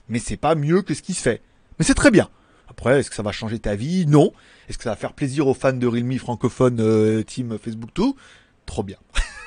Mais 0.08 0.20
c'est 0.20 0.38
pas 0.38 0.56
mieux 0.56 0.82
que 0.82 0.94
ce 0.94 1.02
qui 1.02 1.14
se 1.14 1.22
fait. 1.22 1.42
Mais 1.78 1.84
c'est 1.84 1.94
très 1.94 2.12
bien. 2.12 2.30
Après, 2.78 3.00
est-ce 3.00 3.10
que 3.10 3.16
ça 3.16 3.24
va 3.24 3.32
changer 3.32 3.58
ta 3.58 3.76
vie 3.76 4.06
Non. 4.06 4.34
Est-ce 4.68 4.78
que 4.78 4.84
ça 4.84 4.90
va 4.90 4.96
faire 4.98 5.14
plaisir 5.14 5.48
aux 5.48 5.54
fans 5.54 5.72
de 5.72 5.88
Realme 5.88 6.18
francophone 6.18 6.80
euh, 6.82 7.24
Team 7.24 7.58
Facebook 7.58 7.92
tout 7.94 8.18
Trop 8.66 8.84
bien. 8.84 8.98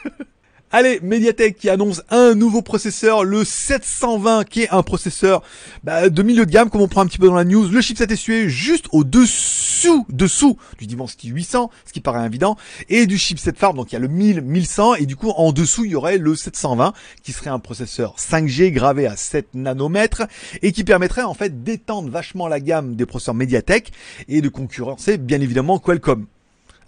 Allez, 0.70 1.00
Mediatek 1.02 1.56
qui 1.56 1.70
annonce 1.70 2.02
un 2.10 2.34
nouveau 2.34 2.60
processeur, 2.60 3.24
le 3.24 3.42
720, 3.42 4.44
qui 4.44 4.64
est 4.64 4.70
un 4.70 4.82
processeur 4.82 5.42
bah, 5.82 6.10
de 6.10 6.22
milieu 6.22 6.44
de 6.44 6.50
gamme, 6.50 6.68
comme 6.68 6.82
on 6.82 6.88
prend 6.88 7.00
un 7.00 7.06
petit 7.06 7.16
peu 7.16 7.26
dans 7.26 7.36
la 7.36 7.44
news. 7.44 7.70
Le 7.70 7.80
chipset 7.80 8.04
est 8.04 8.48
juste 8.50 8.84
au-dessous, 8.92 10.04
dessous 10.10 10.58
du 10.78 10.86
Dimensity 10.86 11.28
800, 11.28 11.70
ce 11.86 11.92
qui 11.94 12.02
paraît 12.02 12.26
évident, 12.26 12.58
et 12.90 13.06
du 13.06 13.16
chipset 13.16 13.54
Farm, 13.56 13.78
donc 13.78 13.92
il 13.92 13.94
y 13.94 13.96
a 13.96 13.98
le 13.98 14.08
1000, 14.08 14.42
1100, 14.42 14.96
et 14.96 15.06
du 15.06 15.16
coup 15.16 15.30
en 15.30 15.52
dessous 15.52 15.86
il 15.86 15.92
y 15.92 15.94
aurait 15.94 16.18
le 16.18 16.36
720, 16.36 16.92
qui 17.22 17.32
serait 17.32 17.48
un 17.48 17.60
processeur 17.60 18.16
5G 18.18 18.70
gravé 18.70 19.06
à 19.06 19.16
7 19.16 19.54
nanomètres, 19.54 20.24
et 20.60 20.72
qui 20.72 20.84
permettrait 20.84 21.22
en 21.22 21.32
fait 21.32 21.62
d'étendre 21.62 22.10
vachement 22.10 22.46
la 22.46 22.60
gamme 22.60 22.94
des 22.94 23.06
processeurs 23.06 23.34
Mediatek, 23.34 23.90
et 24.28 24.42
de 24.42 24.48
concurrencer 24.50 25.16
bien 25.16 25.40
évidemment 25.40 25.78
Qualcomm 25.78 26.26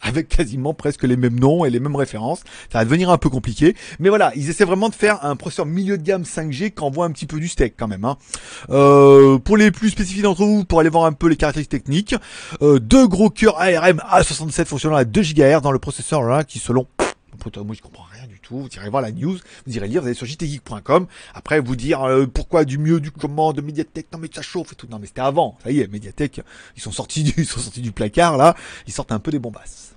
avec 0.02 0.28
quasiment 0.28 0.74
presque 0.74 1.04
les 1.04 1.16
mêmes 1.16 1.38
noms 1.38 1.64
et 1.64 1.70
les 1.70 1.80
mêmes 1.80 1.96
références. 1.96 2.40
Ça 2.72 2.78
va 2.78 2.84
devenir 2.84 3.10
un 3.10 3.18
peu 3.18 3.28
compliqué. 3.28 3.76
Mais 3.98 4.08
voilà, 4.08 4.32
ils 4.36 4.48
essaient 4.50 4.64
vraiment 4.64 4.88
de 4.88 4.94
faire 4.94 5.24
un 5.24 5.36
processeur 5.36 5.66
milieu 5.66 5.98
de 5.98 6.02
gamme 6.02 6.22
5G 6.22 6.72
qui 6.72 6.82
envoie 6.82 7.06
un 7.06 7.10
petit 7.10 7.26
peu 7.26 7.38
du 7.38 7.48
steak 7.48 7.74
quand 7.78 7.88
même. 7.88 8.04
Hein. 8.04 8.16
Euh, 8.70 9.38
pour 9.38 9.56
les 9.56 9.70
plus 9.70 9.90
spécifiques 9.90 10.22
d'entre 10.22 10.44
vous, 10.44 10.64
pour 10.64 10.80
aller 10.80 10.90
voir 10.90 11.04
un 11.04 11.12
peu 11.12 11.28
les 11.28 11.36
caractéristiques 11.36 11.70
techniques, 11.70 12.14
euh, 12.62 12.78
deux 12.78 13.06
gros 13.06 13.30
cœurs 13.30 13.60
ARM 13.60 14.00
A67 14.10 14.64
fonctionnant 14.64 14.96
à 14.96 15.04
2 15.04 15.22
GHz 15.22 15.60
dans 15.62 15.72
le 15.72 15.78
processeur 15.78 16.22
là, 16.22 16.44
qui 16.44 16.58
selon... 16.58 16.86
Moi 17.64 17.74
je 17.74 17.82
comprends 17.82 18.06
rien 18.12 18.26
du 18.26 18.38
tout, 18.40 18.60
vous 18.60 18.68
irez 18.68 18.90
voir 18.90 19.02
la 19.02 19.12
news, 19.12 19.38
vous 19.66 19.76
irez 19.76 19.88
lire, 19.88 20.02
vous 20.02 20.06
allez 20.06 20.14
sur 20.14 20.26
jtgeek.com, 20.26 21.06
après 21.34 21.60
vous 21.60 21.76
dire 21.76 22.02
euh, 22.02 22.26
pourquoi 22.26 22.64
du 22.64 22.78
mieux, 22.78 23.00
du 23.00 23.10
comment, 23.10 23.52
de 23.52 23.60
Mediatek, 23.60 24.12
non 24.12 24.18
mais 24.18 24.28
ça 24.32 24.42
chauffe 24.42 24.72
et 24.72 24.76
tout, 24.76 24.86
non 24.90 24.98
mais 24.98 25.06
c'était 25.06 25.20
avant, 25.20 25.56
ça 25.62 25.70
y 25.70 25.80
est, 25.80 25.88
Mediatek, 25.88 26.42
ils 26.76 26.82
sont 26.82 26.92
sortis 26.92 27.22
du, 27.22 27.32
ils 27.38 27.46
sont 27.46 27.60
sortis 27.60 27.80
du 27.80 27.92
placard 27.92 28.36
là, 28.36 28.54
ils 28.86 28.92
sortent 28.92 29.12
un 29.12 29.18
peu 29.18 29.30
des 29.30 29.38
bombasses. 29.38 29.94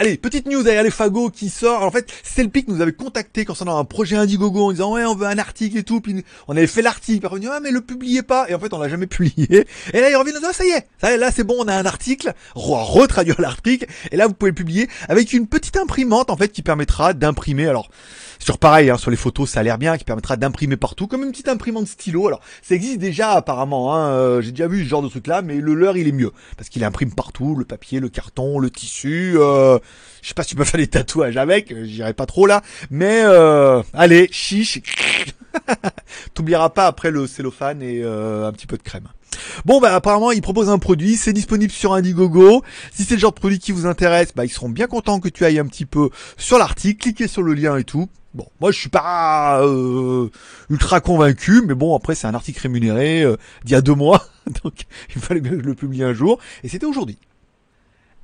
Allez, 0.00 0.16
petite 0.16 0.46
news 0.46 0.62
les 0.62 0.90
fagots 0.90 1.28
qui 1.28 1.50
sort. 1.50 1.82
en 1.82 1.90
fait, 1.90 2.10
Selpic 2.22 2.68
nous 2.68 2.80
avait 2.80 2.94
contacté 2.94 3.44
concernant 3.44 3.76
un 3.76 3.84
projet 3.84 4.16
Indiegogo 4.16 4.64
en 4.64 4.70
disant 4.72 4.94
ouais, 4.94 5.04
on 5.04 5.14
veut 5.14 5.26
un 5.26 5.36
article 5.36 5.76
et 5.76 5.82
tout. 5.82 6.00
Puis 6.00 6.24
on 6.48 6.56
avait 6.56 6.66
fait 6.66 6.80
l'article. 6.80 7.26
Puis 7.26 7.36
on 7.36 7.38
dit 7.38 7.48
ah 7.52 7.60
mais 7.62 7.70
le 7.70 7.82
publiez 7.82 8.22
pas. 8.22 8.48
Et 8.48 8.54
en 8.54 8.58
fait, 8.58 8.72
on 8.72 8.78
l'a 8.78 8.88
jamais 8.88 9.06
publié. 9.06 9.66
Et 9.92 10.00
là, 10.00 10.08
il 10.08 10.16
revient 10.16 10.32
ah, 10.42 10.54
ça 10.54 10.64
y 10.64 10.70
est, 10.70 10.86
ça 10.98 11.10
y 11.10 11.14
est, 11.16 11.18
là 11.18 11.30
c'est 11.30 11.44
bon, 11.44 11.56
on 11.58 11.68
a 11.68 11.74
un 11.74 11.84
article. 11.84 12.32
Retraduire 12.54 13.38
l'article. 13.42 13.88
Et 14.10 14.16
là, 14.16 14.26
vous 14.26 14.32
pouvez 14.32 14.52
le 14.52 14.54
publier 14.54 14.88
avec 15.10 15.34
une 15.34 15.46
petite 15.46 15.76
imprimante 15.76 16.30
en 16.30 16.36
fait 16.38 16.48
qui 16.48 16.62
permettra 16.62 17.12
d'imprimer. 17.12 17.68
Alors 17.68 17.90
sur 18.40 18.58
pareil, 18.58 18.90
hein, 18.90 18.96
sur 18.96 19.10
les 19.10 19.16
photos, 19.16 19.50
ça 19.50 19.60
a 19.60 19.62
l'air 19.62 19.78
bien, 19.78 19.96
qui 19.98 20.04
permettra 20.04 20.36
d'imprimer 20.36 20.76
partout, 20.76 21.06
comme 21.06 21.22
une 21.22 21.30
petite 21.30 21.48
imprimante 21.48 21.86
stylo. 21.86 22.26
Alors, 22.26 22.40
ça 22.62 22.74
existe 22.74 22.98
déjà 22.98 23.32
apparemment. 23.32 23.94
Hein, 23.94 24.08
euh, 24.08 24.40
J'ai 24.40 24.50
déjà 24.50 24.66
vu 24.66 24.82
ce 24.82 24.88
genre 24.88 25.02
de 25.02 25.08
truc 25.08 25.26
là, 25.26 25.42
mais 25.42 25.56
le 25.56 25.74
leur 25.74 25.96
il 25.96 26.08
est 26.08 26.12
mieux 26.12 26.32
parce 26.56 26.68
qu'il 26.68 26.82
imprime 26.82 27.12
partout, 27.14 27.54
le 27.54 27.64
papier, 27.64 28.00
le 28.00 28.08
carton, 28.08 28.58
le 28.58 28.70
tissu. 28.70 29.34
Euh, 29.36 29.78
je 30.22 30.28
sais 30.28 30.34
pas 30.34 30.42
si 30.42 30.50
tu 30.50 30.56
peux 30.56 30.64
faire 30.64 30.80
des 30.80 30.86
tatouages 30.86 31.36
avec, 31.36 31.70
euh, 31.70 31.84
j'irai 31.84 32.14
pas 32.14 32.26
trop 32.26 32.46
là, 32.46 32.62
mais 32.90 33.22
euh, 33.24 33.82
allez, 33.92 34.28
chiche. 34.32 34.80
T'oublieras 36.34 36.70
pas 36.70 36.86
après 36.86 37.10
le 37.10 37.26
cellophane 37.26 37.82
et 37.82 38.02
un 38.02 38.52
petit 38.52 38.66
peu 38.66 38.76
de 38.76 38.82
crème. 38.82 39.08
Bon 39.64 39.80
bah 39.80 39.94
apparemment 39.94 40.32
ils 40.32 40.42
proposent 40.42 40.70
un 40.70 40.78
produit, 40.78 41.16
c'est 41.16 41.32
disponible 41.32 41.72
sur 41.72 41.94
Indiegogo. 41.94 42.62
Si 42.92 43.04
c'est 43.04 43.14
le 43.14 43.20
genre 43.20 43.32
de 43.32 43.38
produit 43.38 43.58
qui 43.58 43.72
vous 43.72 43.86
intéresse, 43.86 44.32
bah 44.34 44.44
ils 44.44 44.50
seront 44.50 44.68
bien 44.68 44.86
contents 44.86 45.20
que 45.20 45.28
tu 45.28 45.44
ailles 45.44 45.58
un 45.58 45.66
petit 45.66 45.86
peu 45.86 46.10
sur 46.36 46.58
l'article, 46.58 47.00
cliquez 47.02 47.28
sur 47.28 47.42
le 47.42 47.54
lien 47.54 47.76
et 47.76 47.84
tout. 47.84 48.08
Bon, 48.32 48.46
moi 48.60 48.70
je 48.70 48.78
suis 48.78 48.88
pas 48.88 49.60
euh, 49.64 50.28
ultra 50.68 51.00
convaincu, 51.00 51.62
mais 51.66 51.74
bon 51.74 51.96
après 51.96 52.14
c'est 52.14 52.28
un 52.28 52.34
article 52.34 52.60
rémunéré 52.60 53.22
euh, 53.22 53.36
d'il 53.64 53.72
y 53.72 53.74
a 53.74 53.80
deux 53.80 53.94
mois, 53.94 54.24
donc 54.62 54.84
il 55.14 55.20
fallait 55.20 55.40
bien 55.40 55.52
que 55.52 55.62
je 55.62 55.66
le 55.66 55.74
publie 55.74 56.04
un 56.04 56.12
jour, 56.12 56.38
et 56.62 56.68
c'était 56.68 56.86
aujourd'hui. 56.86 57.18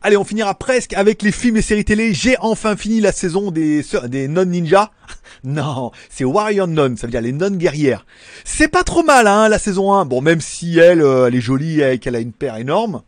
Allez, 0.07 0.17
on 0.17 0.23
finira 0.23 0.55
presque 0.55 0.93
avec 0.93 1.21
les 1.23 1.33
films 1.33 1.57
et 1.57 1.63
séries 1.63 1.85
télé. 1.85 2.15
J'ai 2.15 2.37
enfin 2.39 2.77
fini 2.77 3.01
la 3.01 3.11
saison 3.11 3.51
des 3.51 3.85
des 4.07 4.29
non 5.43 5.91
c'est 6.11 6.23
Warrior 6.23 6.69
Non, 6.69 6.95
ça 6.97 7.09
veut 7.09 7.11
dire 7.11 7.21
les 7.21 7.33
non 7.33 7.51
guerrières. 7.51 8.07
C'est 8.45 8.69
pas 8.69 8.85
trop 8.85 9.03
mal, 9.03 9.27
hein, 9.27 9.49
la 9.49 9.59
saison 9.59 9.93
1. 9.93 10.05
Bon, 10.05 10.21
même 10.21 10.41
si 10.41 10.79
elle, 10.79 11.01
euh, 11.01 11.27
elle 11.27 11.35
est 11.35 11.41
jolie 11.41 11.81
et 11.81 11.99
qu'elle 11.99 12.15
a 12.15 12.21
une 12.21 12.31
paire 12.31 12.55
énorme. 12.55 13.03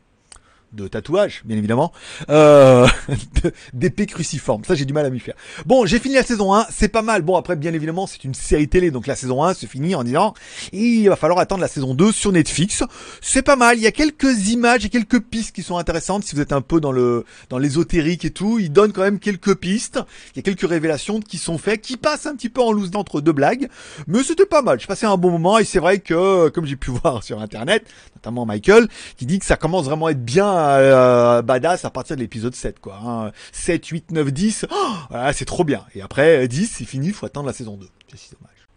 De 0.73 0.87
tatouage, 0.87 1.43
bien 1.45 1.57
évidemment, 1.57 1.93
euh, 2.29 2.87
d'épée 3.73 4.07
cruciforme. 4.07 4.65
Ça, 4.65 4.75
j'ai 4.75 4.85
du 4.85 4.93
mal 4.93 5.07
à 5.07 5.11
m'y 5.11 5.21
faire. 5.21 5.35
Bon, 5.67 5.87
j'ai 5.87 5.99
fini 5.99 6.15
la 6.15 6.23
saison 6.23 6.55
1, 6.55 6.67
c'est 6.71 6.89
pas 6.89 7.03
mal. 7.03 7.23
Bon, 7.23 7.37
après, 7.37 7.57
bien 7.57 7.73
évidemment, 7.73 8.07
c'est 8.07 8.25
une 8.25 8.35
série 8.35 8.69
télé, 8.69 8.91
donc 8.91 9.07
la 9.07 9.17
saison 9.17 9.43
1 9.43 9.55
se 9.55 9.67
finit 9.67 9.95
en 9.95 10.05
disant, 10.05 10.35
il 10.73 11.09
va 11.09 11.17
falloir 11.17 11.39
attendre 11.39 11.61
la 11.61 11.69
saison 11.69 11.95
2 11.95 12.13
sur 12.13 12.33
Netflix. 12.33 12.83
C'est 13.21 13.43
pas 13.43 13.57
mal. 13.57 13.79
Il 13.79 13.83
y 13.83 13.87
a 13.87 13.93
quelques 13.93 14.49
images 14.49 14.85
et 14.85 14.89
quelques 14.89 15.21
pistes 15.21 15.55
qui 15.55 15.63
sont 15.63 15.79
intéressantes. 15.79 16.25
Si 16.25 16.35
vous 16.35 16.41
êtes 16.41 16.53
un 16.53 16.61
peu 16.61 16.81
dans 16.81 16.93
le 16.93 17.25
dans 17.49 17.59
l'ésotérique 17.59 18.25
et 18.25 18.31
tout, 18.31 18.59
il 18.59 18.73
donne 18.73 18.93
quand 18.93 19.03
même 19.03 19.19
quelques 19.19 19.55
pistes. 19.57 20.01
Il 20.35 20.37
y 20.37 20.41
a 20.41 20.43
quelques 20.43 20.69
révélations 20.69 21.21
qui 21.21 21.39
sont 21.39 21.59
faites, 21.59 21.81
qui 21.81 21.97
passent 21.97 22.27
un 22.27 22.35
petit 22.35 22.49
peu 22.49 22.61
en 22.61 22.73
loose 22.73 22.91
d'entre 22.91 23.21
deux 23.21 23.33
blagues, 23.33 23.69
mais 24.07 24.23
c'était 24.23 24.47
pas 24.47 24.63
mal. 24.63 24.79
J'ai 24.81 24.87
passé 24.87 25.07
un 25.07 25.17
bon 25.17 25.31
moment 25.31 25.59
et 25.59 25.65
c'est 25.65 25.79
vrai 25.79 25.99
que, 25.99 26.49
comme 26.49 26.67
j'ai 26.67 26.77
pu 26.77 26.91
voir 27.03 27.23
sur 27.23 27.41
Internet, 27.41 27.87
notamment 28.17 28.47
Michael, 28.47 28.89
qui 29.17 29.27
dit 29.27 29.39
que 29.39 29.47
ça 29.47 29.57
commence 29.57 29.87
vraiment 29.87 30.07
à 30.07 30.11
être 30.11 30.25
bien 30.25 30.58
euh, 30.59 31.43
badass 31.43 31.85
à 31.85 31.91
partir 31.91 32.17
de 32.17 32.21
l'épisode 32.21 32.55
7, 32.55 32.81
quoi. 32.81 32.99
Hein. 33.05 33.33
7, 33.53 33.87
8, 33.87 34.11
9, 34.12 34.33
10, 34.33 34.67
voilà, 35.11 35.33
c'est 35.33 35.45
trop 35.45 35.65
bien. 35.65 35.85
Et 35.95 36.03
après, 36.03 36.47
10, 36.49 36.67
c'est 36.79 36.85
fini, 36.85 37.11
faut 37.11 37.27
attendre 37.27 37.47
la 37.47 37.53
saison 37.53 37.77
2. 37.77 37.87
C'est 38.15 38.33
dommage. 38.38 38.69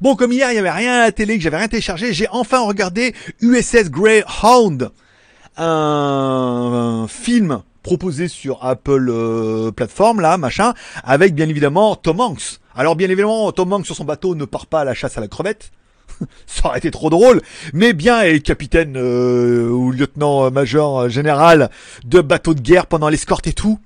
Bon, 0.00 0.14
comme 0.14 0.32
hier, 0.32 0.50
il 0.50 0.54
n'y 0.54 0.58
avait 0.60 0.70
rien 0.70 0.94
à 0.94 1.00
la 1.00 1.12
télé, 1.12 1.36
que 1.36 1.42
j'avais 1.42 1.56
rien 1.56 1.68
téléchargé, 1.68 2.12
j'ai 2.12 2.28
enfin 2.30 2.60
regardé 2.60 3.14
USS 3.40 3.90
Greyhound, 3.90 4.90
un, 5.56 5.64
un 5.64 7.08
film 7.08 7.62
proposé 7.82 8.28
sur 8.28 8.64
Apple 8.64 9.08
euh, 9.10 9.72
plateforme 9.72 10.20
là, 10.20 10.36
machin, 10.36 10.74
avec 11.04 11.34
bien 11.34 11.48
évidemment 11.48 11.96
Tom 11.96 12.20
Hanks. 12.20 12.60
Alors 12.74 12.96
bien 12.96 13.08
évidemment, 13.08 13.50
Tom 13.52 13.72
Hanks 13.72 13.86
sur 13.86 13.96
son 13.96 14.04
bateau 14.04 14.34
ne 14.34 14.44
part 14.44 14.66
pas 14.66 14.82
à 14.82 14.84
la 14.84 14.94
chasse 14.94 15.16
à 15.16 15.20
la 15.20 15.28
crevette. 15.28 15.70
ça 16.46 16.68
aurait 16.68 16.78
été 16.78 16.90
trop 16.90 17.10
drôle, 17.10 17.42
mais 17.72 17.92
bien 17.92 18.22
et 18.22 18.40
capitaine 18.40 18.96
euh, 18.96 19.68
ou 19.68 19.90
lieutenant-major 19.90 21.00
euh, 21.00 21.08
général 21.08 21.70
de 22.04 22.20
bateau 22.20 22.54
de 22.54 22.60
guerre 22.60 22.86
pendant 22.86 23.08
l'escorte 23.08 23.46
et 23.46 23.52
tout. 23.52 23.78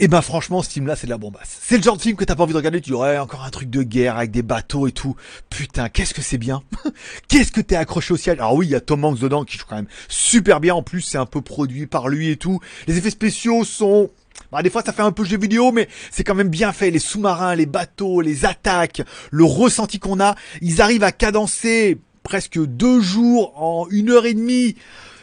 Et 0.00 0.06
ben 0.06 0.22
franchement, 0.22 0.62
ce 0.62 0.70
film-là, 0.70 0.94
c'est 0.94 1.08
de 1.08 1.10
la 1.10 1.18
bombasse. 1.18 1.58
C'est 1.60 1.76
le 1.76 1.82
genre 1.82 1.96
de 1.96 2.02
film 2.02 2.16
que 2.16 2.24
t'as 2.24 2.36
pas 2.36 2.44
envie 2.44 2.52
de 2.52 2.58
regarder, 2.58 2.80
tu 2.80 2.90
dirais 2.90 3.18
encore 3.18 3.42
un 3.42 3.50
truc 3.50 3.68
de 3.68 3.82
guerre 3.82 4.16
avec 4.16 4.30
des 4.30 4.42
bateaux 4.42 4.86
et 4.86 4.92
tout. 4.92 5.16
Putain, 5.50 5.88
qu'est-ce 5.88 6.14
que 6.14 6.22
c'est 6.22 6.38
bien. 6.38 6.62
qu'est-ce 7.28 7.50
que 7.50 7.60
t'es 7.60 7.74
accroché 7.74 8.14
au 8.14 8.16
ciel. 8.16 8.38
Alors 8.38 8.54
oui, 8.54 8.66
il 8.66 8.70
y 8.70 8.76
a 8.76 8.80
Tom 8.80 9.04
Hanks 9.04 9.18
dedans 9.18 9.44
qui 9.44 9.58
joue 9.58 9.64
quand 9.68 9.74
même 9.74 9.88
super 10.08 10.60
bien. 10.60 10.76
En 10.76 10.84
plus, 10.84 11.00
c'est 11.00 11.18
un 11.18 11.26
peu 11.26 11.40
produit 11.40 11.88
par 11.88 12.08
lui 12.08 12.30
et 12.30 12.36
tout. 12.36 12.60
Les 12.86 12.96
effets 12.96 13.10
spéciaux 13.10 13.64
sont 13.64 14.10
bah, 14.50 14.62
des 14.62 14.70
fois, 14.70 14.82
ça 14.82 14.92
fait 14.92 15.02
un 15.02 15.12
peu 15.12 15.24
jeu 15.24 15.38
vidéo, 15.38 15.72
mais 15.72 15.88
c'est 16.10 16.24
quand 16.24 16.34
même 16.34 16.48
bien 16.48 16.72
fait. 16.72 16.90
Les 16.90 16.98
sous-marins, 16.98 17.54
les 17.54 17.66
bateaux, 17.66 18.20
les 18.20 18.44
attaques, 18.44 19.02
le 19.30 19.44
ressenti 19.44 19.98
qu'on 19.98 20.20
a, 20.20 20.34
ils 20.62 20.80
arrivent 20.80 21.04
à 21.04 21.12
cadencer 21.12 21.98
presque 22.22 22.58
deux 22.58 23.00
jours 23.00 23.52
en 23.56 23.86
une 23.90 24.10
heure 24.10 24.26
et 24.26 24.34
demie 24.34 24.76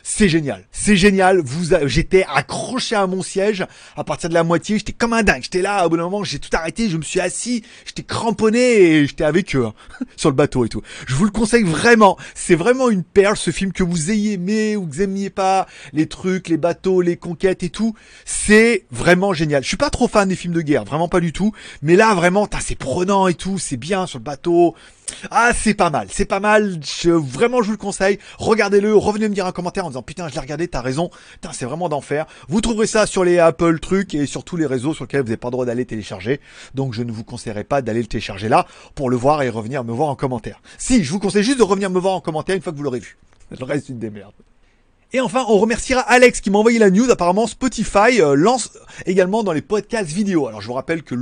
c'est 0.08 0.30
génial, 0.30 0.68
c'est 0.72 0.96
génial. 0.96 1.42
Vous, 1.44 1.76
j'étais 1.88 2.28
accroché 2.32 2.96
à 2.96 3.08
mon 3.08 3.24
siège 3.24 3.66
à 3.98 4.04
partir 4.04 4.30
de 4.30 4.36
la 4.36 4.44
moitié. 4.44 4.78
J'étais 4.78 4.94
comme 4.94 5.14
un 5.14 5.24
dingue. 5.24 5.42
J'étais 5.42 5.64
là. 5.64 5.84
Au 5.84 5.90
bout 5.90 5.98
d'un 5.98 6.04
moment, 6.04 6.24
j'ai 6.24 6.38
tout 6.38 6.52
arrêté. 6.54 6.90
Je 6.90 6.98
me 6.98 7.02
suis 7.02 7.20
assis. 7.20 7.64
J'étais 7.88 8.04
cramponné 8.04 8.60
et 8.60 9.08
j'étais 9.08 9.24
avec 9.24 9.56
eux 9.56 9.66
sur 10.16 10.30
le 10.30 10.36
bateau 10.36 10.64
et 10.64 10.70
tout. 10.70 10.84
Je 11.08 11.16
vous 11.16 11.26
le 11.26 11.32
conseille 11.32 11.64
vraiment. 11.64 12.20
C'est 12.36 12.54
vraiment 12.54 12.92
une 12.92 13.04
perle 13.04 13.36
ce 13.36 13.50
film 13.50 13.74
que 13.74 13.82
vous 13.82 14.12
ayez 14.12 14.34
aimé 14.34 14.76
ou 14.76 14.86
que 14.86 14.94
vous 14.94 15.02
aimiez 15.02 15.32
pas 15.32 15.66
les 15.92 16.06
trucs, 16.06 16.50
les 16.50 16.58
bateaux, 16.58 17.02
les 17.02 17.18
conquêtes 17.18 17.64
et 17.64 17.72
tout. 17.72 17.96
C'est 18.26 18.86
vraiment 18.92 19.34
génial. 19.34 19.64
Je 19.64 19.70
suis 19.70 19.76
pas 19.76 19.90
trop 19.90 20.08
fan 20.08 20.30
des 20.30 20.36
films 20.36 20.54
de 20.54 20.62
guerre, 20.62 20.86
vraiment 20.86 21.08
pas 21.08 21.20
du 21.20 21.34
tout. 21.34 21.52
Mais 21.82 21.96
là, 21.96 22.14
vraiment, 22.14 22.48
c'est 22.60 22.78
prenant 22.78 23.28
et 23.28 23.34
tout. 23.34 23.58
C'est 23.58 23.78
bien 23.78 24.06
sur 24.06 24.20
le 24.20 24.24
bateau. 24.24 24.76
Ah, 25.32 25.52
c'est 25.54 25.74
pas 25.74 25.90
mal, 25.90 26.08
c'est 26.12 26.26
pas 26.26 26.40
mal. 26.40 26.80
Je, 26.84 27.12
vraiment, 27.12 27.62
je 27.62 27.68
vous 27.68 27.72
le 27.74 27.78
conseille. 27.78 28.20
Regardez-le, 28.38 28.96
revenez 28.96 29.30
me 29.30 29.34
dire 29.34 29.46
un 29.46 29.52
commentaire 29.52 29.86
en 29.86 29.90
disant 29.90 30.02
putain, 30.02 30.28
je 30.28 30.34
l'ai 30.34 30.40
regardé, 30.40 30.68
t'as 30.68 30.82
raison. 30.82 31.10
Putain, 31.34 31.52
c'est 31.54 31.66
vraiment 31.66 31.90
d'enfer. 31.90 32.26
Vous 32.48 32.62
trouverez 32.62 32.88
ça 32.88 33.06
sur 33.06 33.24
les 33.24 33.40
Apple 33.40 33.80
trucs 33.80 34.14
et 34.14 34.26
sur 34.26 34.44
tous 34.44 34.58
les 34.58 34.66
réseaux 34.66 34.94
sur 34.94 35.06
lesquels 35.06 35.22
vous 35.22 35.28
n'avez 35.28 35.38
pas 35.38 35.48
le 35.48 35.54
droit 35.54 35.66
d'aller 35.66 35.86
télécharger. 35.86 36.40
Donc, 36.74 36.94
je 36.94 37.04
ne 37.04 37.12
vous 37.12 37.24
conseillerais 37.24 37.64
pas 37.64 37.82
d'aller 37.82 38.02
le 38.02 38.08
télécharger 38.08 38.50
là 38.50 38.66
pour 38.96 39.10
le 39.10 39.18
voir 39.18 39.42
et 39.44 39.50
revenir 39.50 39.84
me 39.84 39.92
voir 39.92 40.10
en 40.10 40.16
commentaire. 40.16 40.62
Si, 40.78 41.04
je 41.04 41.12
vous 41.12 41.20
conseille 41.20 41.44
juste 41.44 41.60
de 41.60 41.64
revenir 41.64 41.90
me 41.90 42.00
voir 42.00 42.16
en 42.16 42.22
commentaire 42.22 42.56
une 42.56 42.62
fois 42.62 42.72
que 42.72 42.78
vous 42.78 42.84
l'aurez 42.84 43.00
vu. 43.00 43.18
Le 43.60 43.64
reste, 43.64 43.90
une 43.90 44.00
des 44.00 44.10
merdes. 44.10 44.34
Et 45.16 45.22
enfin, 45.22 45.46
on 45.48 45.60
remerciera 45.60 46.02
Alex 46.02 46.42
qui 46.42 46.50
m'a 46.50 46.58
envoyé 46.58 46.78
la 46.78 46.90
news. 46.90 47.10
Apparemment, 47.10 47.48
Spotify 47.48 48.20
euh, 48.20 48.36
lance 48.36 48.78
également 49.06 49.44
dans 49.44 49.54
les 49.54 49.62
podcasts 49.62 50.12
vidéo. 50.12 50.48
Alors, 50.48 50.60
je 50.60 50.68
vous 50.68 50.74
rappelle 50.74 51.04
que 51.04 51.16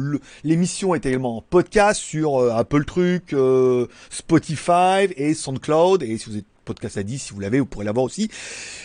l'émission 0.44 0.96
est 0.96 1.06
également 1.06 1.38
en 1.38 1.42
podcast 1.44 2.02
sur 2.02 2.42
euh, 2.42 2.50
Apple 2.56 2.86
Truc, 2.86 3.34
euh, 3.34 3.86
Spotify 4.10 5.06
et 5.16 5.36
SoundCloud. 5.36 6.02
Et 6.02 6.18
si 6.18 6.28
vous 6.28 6.38
êtes 6.38 6.53
podcast 6.64 6.98
à 6.98 7.04
10 7.04 7.20
si 7.20 7.34
vous 7.34 7.40
l'avez, 7.40 7.60
vous 7.60 7.66
pourrez 7.66 7.86
l'avoir 7.86 8.06
aussi. 8.06 8.30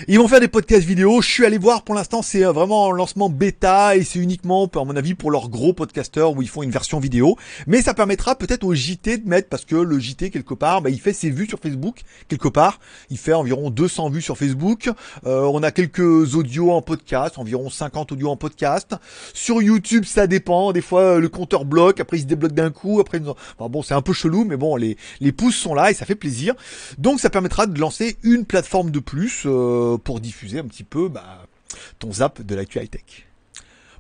Ils 0.07 0.19
vont 0.19 0.29
faire 0.29 0.41
des 0.41 0.49
podcasts 0.49 0.87
vidéo. 0.87 1.21
Je 1.23 1.29
suis 1.29 1.45
allé 1.45 1.59
voir 1.59 1.83
pour 1.83 1.95
l'instant, 1.95 2.23
c'est 2.23 2.45
euh, 2.45 2.53
vraiment 2.53 2.93
un 2.93 2.97
lancement 2.97 3.29
bêta 3.29 3.97
et 3.97 4.05
c'est 4.05 4.19
uniquement, 4.19 4.67
à 4.67 4.85
mon 4.85 4.97
avis, 4.97 5.15
pour 5.15 5.31
leurs 5.31 5.49
gros 5.49 5.73
podcasteurs 5.73 6.33
où 6.37 6.43
ils 6.43 6.49
font 6.49 6.63
une 6.63 6.71
version 6.71 6.99
vidéo. 6.99 7.37
Mais 7.67 7.83
ça 7.83 7.95
permettra 7.95 8.37
peut-être 8.37 8.65
au 8.65 8.75
JT 8.75 9.19
de 9.19 9.29
mettre, 9.29 9.49
parce 9.49 9.65
que 9.65 9.77
le 9.77 9.99
JT 9.99 10.31
quelque 10.31 10.55
part, 10.55 10.83
bah, 10.83 10.91
il 10.91 11.01
fait 11.01 11.13
ses 11.13 11.31
vues 11.31 11.47
sur 11.47 11.59
Facebook 11.59 12.01
quelque 12.29 12.49
part. 12.49 12.81
Il 13.11 13.19
fait 13.19 13.33
environ 13.33 13.71
200 13.71 14.11
vues 14.11 14.23
sur 14.23 14.37
Facebook. 14.37 14.91
Euh, 15.27 15.43
on 15.43 15.63
a 15.63 15.71
quelques 15.71 16.35
audios 16.35 16.73
en 16.73 16.83
podcast, 16.83 17.39
environ 17.39 17.71
50 17.71 18.13
audios 18.13 18.31
en 18.31 18.37
podcast. 18.37 18.95
Sur 19.35 19.63
YouTube, 19.63 20.05
ça 20.05 20.27
dépend. 20.27 20.73
Des 20.73 20.83
fois, 20.83 21.01
euh, 21.01 21.21
le 21.21 21.29
compteur 21.29 21.65
bloque, 21.65 22.01
après 22.01 22.19
il 22.19 22.23
se 22.23 22.27
débloque 22.27 22.53
d'un 22.53 22.71
coup, 22.71 23.01
après, 23.01 23.21
enfin, 23.27 23.69
bon, 23.69 23.83
c'est 23.83 23.95
un 23.95 24.03
peu 24.03 24.13
chelou, 24.13 24.45
mais 24.45 24.57
bon, 24.57 24.77
les 24.77 24.97
les 25.21 25.33
pouces 25.33 25.57
sont 25.57 25.75
là 25.75 25.91
et 25.91 25.95
ça 25.95 26.07
fait 26.07 26.15
plaisir. 26.15 26.55
Donc, 26.99 27.21
ça 27.21 27.31
permettra 27.31 27.67
de 27.73 27.81
lancer 27.81 28.17
une 28.23 28.45
plateforme 28.45 28.91
de 28.91 28.99
plus 28.99 29.45
euh, 29.47 29.97
pour 29.99 30.21
diffuser 30.21 30.59
un 30.59 30.65
petit 30.65 30.85
peu 30.85 31.09
bah, 31.09 31.47
ton 31.99 32.13
zap 32.13 32.43
de 32.43 32.55
l'actu 32.55 32.79
high 32.79 32.91
tech. 32.91 33.27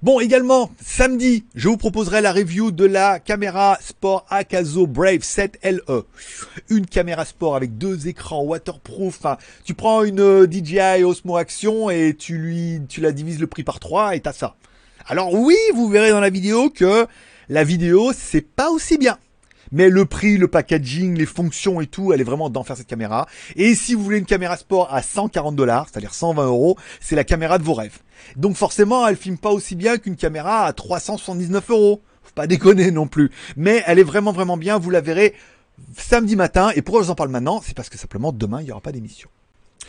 Bon, 0.00 0.20
également, 0.20 0.70
samedi, 0.80 1.44
je 1.56 1.68
vous 1.68 1.76
proposerai 1.76 2.20
la 2.20 2.32
review 2.32 2.70
de 2.70 2.84
la 2.84 3.18
caméra 3.18 3.78
sport 3.80 4.24
Akazo 4.30 4.86
Brave 4.86 5.22
7 5.22 5.58
LE. 5.64 6.04
Une 6.68 6.86
caméra 6.86 7.24
sport 7.24 7.56
avec 7.56 7.78
deux 7.78 8.06
écrans 8.06 8.44
waterproof. 8.44 9.22
tu 9.64 9.74
prends 9.74 10.04
une 10.04 10.20
euh, 10.20 10.46
DJI 10.48 11.02
Osmo 11.02 11.36
Action 11.36 11.90
et 11.90 12.14
tu 12.16 12.38
lui, 12.38 12.80
tu 12.88 13.00
la 13.00 13.10
divises 13.10 13.40
le 13.40 13.48
prix 13.48 13.64
par 13.64 13.80
3 13.80 14.14
et 14.14 14.20
t'as 14.20 14.32
ça. 14.32 14.54
Alors 15.06 15.34
oui, 15.34 15.56
vous 15.74 15.88
verrez 15.88 16.10
dans 16.10 16.20
la 16.20 16.30
vidéo 16.30 16.70
que 16.70 17.08
la 17.48 17.64
vidéo, 17.64 18.12
c'est 18.16 18.46
pas 18.46 18.70
aussi 18.70 18.98
bien. 18.98 19.18
Mais 19.72 19.88
le 19.88 20.04
prix, 20.04 20.36
le 20.36 20.48
packaging, 20.48 21.16
les 21.16 21.26
fonctions 21.26 21.80
et 21.80 21.86
tout, 21.86 22.12
elle 22.12 22.20
est 22.20 22.24
vraiment 22.24 22.50
d'en 22.50 22.64
faire 22.64 22.76
cette 22.76 22.86
caméra. 22.86 23.26
Et 23.56 23.74
si 23.74 23.94
vous 23.94 24.02
voulez 24.02 24.18
une 24.18 24.26
caméra 24.26 24.56
sport 24.56 24.92
à 24.92 25.02
140 25.02 25.56
dollars, 25.56 25.88
c'est-à-dire 25.90 26.14
120 26.14 26.46
euros, 26.46 26.76
c'est 27.00 27.16
la 27.16 27.24
caméra 27.24 27.58
de 27.58 27.64
vos 27.64 27.74
rêves. 27.74 27.98
Donc 28.36 28.56
forcément, 28.56 29.06
elle 29.06 29.16
filme 29.16 29.38
pas 29.38 29.50
aussi 29.50 29.76
bien 29.76 29.98
qu'une 29.98 30.16
caméra 30.16 30.64
à 30.64 30.72
379 30.72 31.70
euros. 31.70 32.02
Faut 32.22 32.32
pas 32.34 32.46
déconner 32.48 32.90
non 32.90 33.06
plus. 33.06 33.30
Mais 33.56 33.82
elle 33.86 33.98
est 33.98 34.04
vraiment 34.04 34.32
vraiment 34.32 34.56
bien. 34.56 34.78
Vous 34.78 34.90
la 34.90 35.00
verrez 35.00 35.34
samedi 35.96 36.36
matin. 36.36 36.70
Et 36.74 36.82
pourquoi 36.82 37.02
je 37.02 37.06
vous 37.06 37.12
en 37.12 37.16
parle 37.16 37.30
maintenant? 37.30 37.60
C'est 37.64 37.76
parce 37.76 37.88
que 37.88 37.98
simplement 37.98 38.32
demain, 38.32 38.60
il 38.60 38.64
n'y 38.64 38.72
aura 38.72 38.80
pas 38.80 38.92
d'émission. 38.92 39.28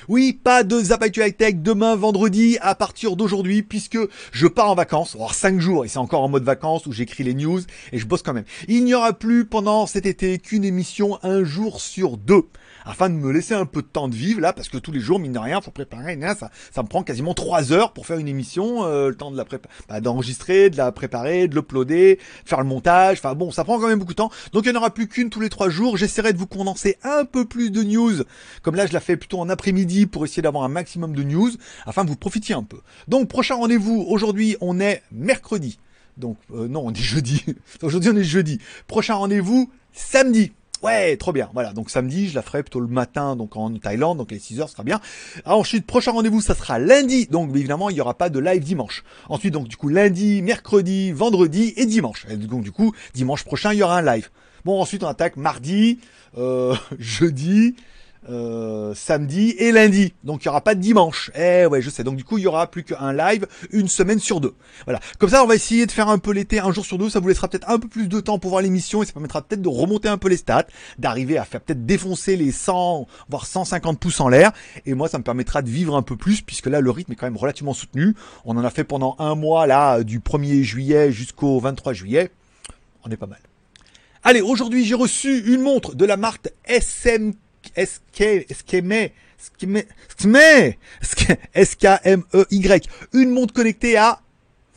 Oui, 0.08 0.34
pas 0.34 0.64
de 0.64 0.82
Zap 0.82 1.04
Tech 1.12 1.56
demain 1.56 1.96
vendredi 1.96 2.58
à 2.62 2.76
partir 2.76 3.16
d'aujourd'hui 3.16 3.64
puisque 3.64 3.98
je 4.32 4.48
pars 4.48 4.72
en 4.72 4.76
vacances. 4.76 5.16
Alors 5.16 5.34
5 5.34 5.60
jours 5.60 5.86
et 5.86 5.88
c'est 5.88 6.00
encore 6.00 6.24
en 6.24 6.30
mode 6.30 6.44
vacances 6.44 6.86
où 6.86 6.92
j'écris 6.92 7.24
les 7.24 7.34
news 7.34 7.62
et 7.92 8.00
je 8.00 8.06
bosse 8.06 8.22
quand 8.22 8.34
même. 8.34 8.46
Il 8.68 8.84
n'y 8.86 8.94
aura 8.94 9.14
plus 9.14 9.46
pendant 9.46 9.86
cet 9.86 10.06
été 10.06 10.38
qu'une 10.40 10.64
émission 10.64 11.20
un 11.24 11.44
jour 11.44 11.82
sur 11.82 12.18
deux 12.18 12.46
afin 12.90 13.10
de 13.10 13.16
me 13.16 13.32
laisser 13.32 13.54
un 13.54 13.66
peu 13.66 13.82
de 13.82 13.88
temps 13.88 14.08
de 14.08 14.16
vivre 14.16 14.42
là, 14.42 14.52
parce 14.52 14.68
que 14.68 14.78
tous 14.78 14.92
les 14.92 15.00
jours, 15.00 15.20
mine 15.20 15.34
de 15.34 15.40
rien, 15.40 15.62
faut 15.62 15.72
préparer. 15.72 16.20
Ça, 16.40 16.50
ça 16.72 16.82
me 16.84 16.88
prend 16.88 17.04
quasiment 17.04 17.34
trois 17.36 17.72
heures 17.72 17.94
pour 17.94 18.08
faire 18.08 18.18
une 18.18 18.28
émission, 18.28 18.84
euh, 18.84 19.10
le 19.10 19.16
temps 19.16 19.32
de 19.32 19.38
la 19.38 19.46
préparer, 19.46 19.74
bah, 19.88 20.02
d'enregistrer, 20.02 20.70
de 20.70 20.78
la 20.78 20.92
préparer, 20.92 21.48
de 21.48 21.56
l'uploader, 21.56 22.20
faire 22.46 22.60
le 22.60 22.66
montage. 22.66 23.20
Enfin 23.20 23.36
bon, 23.36 23.52
ça 23.52 23.64
prend 23.64 23.80
quand 23.80 23.88
même 23.88 24.00
beaucoup 24.00 24.14
de 24.14 24.18
temps. 24.18 24.32
Donc 24.54 24.66
il 24.66 24.72
n'y 24.72 24.78
en 24.78 24.80
aura 24.80 24.92
plus 24.92 25.08
qu'une 25.08 25.30
tous 25.30 25.40
les 25.40 25.50
trois 25.50 25.70
jours. 25.70 25.98
J'essaierai 25.98 26.34
de 26.34 26.40
vous 26.40 26.48
condenser 26.48 26.98
un 27.04 27.26
peu 27.26 27.46
plus 27.46 27.70
de 27.70 27.84
news, 27.84 28.24
comme 28.64 28.76
là 28.76 28.88
je 28.88 28.94
la 28.94 29.00
fais 29.00 29.18
plutôt 29.18 29.40
en 29.40 29.50
après-midi 29.50 30.08
pour 30.08 30.26
essayer 30.26 30.42
d'avoir 30.42 30.64
un 30.64 30.70
maximum 30.70 31.16
de 31.16 31.24
news, 31.24 31.52
afin 31.86 32.04
que 32.04 32.10
vous 32.10 32.16
profitiez 32.16 32.56
un 32.56 32.64
peu. 32.64 32.80
Donc 33.08 33.30
prochain 33.30 33.56
rendez-vous 33.56 34.04
aujourd'hui, 34.08 34.58
on 34.62 34.80
est 34.80 35.04
mercredi. 35.12 35.78
Donc 36.18 36.38
euh, 36.54 36.68
non, 36.68 36.82
on 36.86 36.92
est 36.92 36.96
jeudi. 36.96 37.46
Aujourd'hui 37.82 38.10
on 38.12 38.18
est 38.18 38.24
jeudi. 38.24 38.60
Prochain 38.88 39.14
rendez-vous 39.14 39.72
samedi. 39.94 40.52
Ouais, 40.82 41.18
trop 41.18 41.34
bien. 41.34 41.50
Voilà, 41.54 41.74
donc 41.74 41.90
samedi, 41.90 42.30
je 42.30 42.36
la 42.36 42.42
ferai 42.42 42.64
plutôt 42.64 42.80
le 42.80 42.88
matin, 42.88 43.36
donc 43.36 43.58
en 43.58 43.70
Thaïlande, 43.76 44.18
donc 44.18 44.32
les 44.32 44.40
6 44.40 44.62
heures, 44.62 44.70
sera 44.70 44.84
bien. 44.84 45.02
ensuite, 45.46 45.86
prochain 45.86 46.12
rendez-vous, 46.12 46.40
ça 46.40 46.56
sera 46.56 46.80
lundi. 46.80 47.28
Donc 47.28 47.54
évidemment, 47.54 47.90
il 47.90 47.96
n'y 47.96 48.02
aura 48.02 48.14
pas 48.14 48.30
de 48.30 48.40
live 48.40 48.64
dimanche. 48.64 49.04
Ensuite, 49.28 49.54
donc 49.54 49.68
du 49.68 49.76
coup, 49.76 49.90
lundi, 49.90 50.42
mercredi, 50.42 51.12
vendredi 51.12 51.74
et 51.76 51.86
dimanche. 51.86 52.26
Donc 52.28 52.64
du 52.64 52.72
coup, 52.72 52.94
dimanche 53.14 53.44
prochain, 53.44 53.74
il 53.74 53.80
y 53.80 53.84
aura 53.84 53.98
un 53.98 54.02
live. 54.02 54.30
Bon, 54.64 54.82
ensuite, 54.82 55.04
on 55.04 55.08
attaque 55.08 55.36
mardi, 55.36 56.00
euh, 56.38 56.76
jeudi, 56.98 57.76
euh, 58.28 58.94
samedi 58.96 59.56
et 59.58 59.72
lundi. 59.72 60.14
Donc 60.24 60.44
il 60.44 60.48
y 60.48 60.50
aura 60.50 60.62
pas 60.62 60.76
de 60.76 60.82
dimanche. 60.82 61.32
Eh 61.36 61.66
ouais, 61.66 61.82
je 61.82 61.90
sais. 61.90 62.04
Donc 62.04 62.18
du 62.18 62.24
coup, 62.24 62.38
il 62.38 62.44
y 62.44 62.48
aura 62.48 62.70
plus 62.70 62.84
qu'un 62.84 63.14
live 63.14 63.48
une 63.72 63.88
semaine 63.88 64.20
sur 64.20 64.42
deux. 64.42 64.56
Voilà. 64.86 65.00
Comme 65.18 65.30
ça, 65.30 65.44
on 65.44 65.48
va 65.48 65.56
essayer 65.56 65.86
de 65.86 65.92
faire 65.92 66.10
un 66.10 66.18
peu 66.18 66.32
l'été 66.32 66.60
un 66.60 66.72
jour 66.72 66.86
sur 66.86 66.98
deux. 66.98 67.10
Ça 67.10 67.20
vous 67.20 67.28
laissera 67.28 67.48
peut-être 67.48 67.70
un 67.70 67.80
peu 67.80 67.88
plus 67.88 68.08
de 68.08 68.20
temps 68.20 68.38
pour 68.38 68.52
voir 68.52 68.62
l'émission 68.62 69.02
et 69.02 69.06
ça 69.06 69.14
permettra 69.14 69.42
peut-être 69.42 69.62
de 69.62 69.70
remonter 69.70 70.10
un 70.10 70.18
peu 70.18 70.28
les 70.28 70.38
stats, 70.38 70.68
d'arriver 70.98 71.38
à 71.38 71.46
faire 71.46 71.62
peut-être 71.62 71.86
défoncer 71.86 72.36
les 72.36 72.52
100 72.52 73.08
voire 73.30 73.46
150 73.46 74.00
pouces 74.00 74.20
en 74.20 74.28
l'air. 74.28 74.52
Et 74.86 74.94
moi, 74.94 75.08
ça 75.08 75.18
me 75.18 75.24
permettra 75.24 75.62
de 75.62 75.70
vivre 75.70 75.96
un 75.96 76.04
peu 76.04 76.18
plus 76.18 76.42
puisque 76.42 76.68
là, 76.68 76.82
le 76.82 76.92
rythme 76.92 77.14
est 77.14 77.16
quand 77.16 77.28
même 77.28 77.38
relativement 77.38 77.74
soutenu. 77.74 78.16
On 78.44 78.58
en 78.58 78.64
a 78.64 78.70
fait 78.70 78.84
pendant 78.84 79.16
un 79.20 79.36
mois 79.36 79.66
là, 79.66 80.04
du 80.04 80.20
1er 80.20 80.62
juillet 80.64 81.12
jusqu'au 81.12 81.60
23 81.60 81.94
juillet. 81.94 82.32
On 83.06 83.10
est 83.10 83.18
pas 83.18 83.28
mal. 83.28 83.40
Allez, 84.24 84.42
aujourd'hui, 84.42 84.84
j'ai 84.84 84.96
reçu 84.96 85.54
une 85.54 85.62
montre 85.62 85.96
de 85.96 86.04
la 86.04 86.18
marque 86.18 86.50
SM 86.66 87.32
SK, 87.32 87.34
SKME, 87.76 89.10
SKME, 89.38 90.74
S-K-M-E-Y. 91.54 92.90
Une 93.14 93.30
montre 93.30 93.54
connectée 93.54 93.98
à 93.98 94.22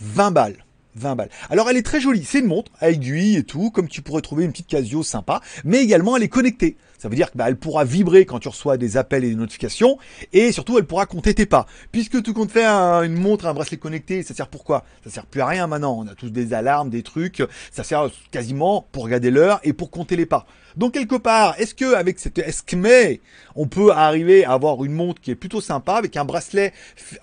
20 0.01 0.31
balles. 0.31 0.65
20 0.95 1.17
balles. 1.17 1.31
Alors 1.49 1.71
elle 1.71 1.77
est 1.77 1.83
très 1.83 2.01
jolie, 2.01 2.25
c'est 2.25 2.41
une 2.41 2.47
montre 2.47 2.71
à 2.81 2.91
aiguille 2.91 3.37
et 3.37 3.45
tout, 3.45 3.71
comme 3.71 3.89
tu 3.89 4.03
pourrais 4.03 4.21
trouver 4.21 4.45
une 4.45 4.53
petite 4.53 4.67
Casio 4.67 5.03
sympa, 5.03 5.41
mais 5.65 5.83
également 5.83 6.17
elle 6.17 6.23
est 6.23 6.29
connectée. 6.29 6.77
Ça 6.99 7.09
veut 7.09 7.17
dire 7.17 7.33
qu'elle 7.33 7.39
bah, 7.39 7.53
pourra 7.55 7.85
vibrer 7.85 8.27
quand 8.27 8.39
tu 8.39 8.49
reçois 8.49 8.77
des 8.77 8.97
appels 8.97 9.25
et 9.25 9.31
des 9.31 9.35
notifications, 9.35 9.99
et 10.33 10.53
surtout 10.53 10.79
elle 10.79 10.85
pourra 10.85 11.07
compter 11.07 11.35
tes 11.35 11.47
pas. 11.47 11.67
Puisque 11.91 12.23
tout 12.23 12.33
compte 12.33 12.53
faire 12.53 13.03
une 13.03 13.15
montre, 13.15 13.47
un 13.47 13.55
bracelet 13.55 13.77
connecté, 13.77 14.23
ça 14.23 14.35
sert 14.35 14.47
pourquoi 14.47 14.85
Ça 15.03 15.11
sert 15.11 15.27
plus 15.27 15.41
à 15.41 15.47
rien 15.47 15.67
maintenant. 15.67 15.99
On 15.99 16.07
a 16.07 16.15
tous 16.15 16.31
des 16.31 16.53
alarmes, 16.55 16.91
des 16.91 17.03
trucs. 17.03 17.43
Ça 17.73 17.83
sert 17.83 18.09
quasiment 18.31 18.87
pour 18.93 19.03
regarder 19.03 19.33
l'heure 19.33 19.59
et 19.65 19.73
pour 19.73 19.91
compter 19.91 20.15
les 20.15 20.27
pas. 20.27 20.47
Donc 20.77 20.95
quelque 20.95 21.17
part, 21.17 21.55
est-ce 21.59 21.75
que 21.75 21.95
avec 21.95 22.19
cette 22.19 22.39
Esquimé, 22.39 23.21
on 23.55 23.67
peut 23.67 23.93
arriver 23.93 24.45
à 24.45 24.53
avoir 24.53 24.85
une 24.85 24.93
montre 24.93 25.21
qui 25.21 25.31
est 25.31 25.37
plutôt 25.37 25.61
sympa 25.61 25.95
avec 25.95 26.17
un 26.17 26.25
bracelet, 26.25 26.73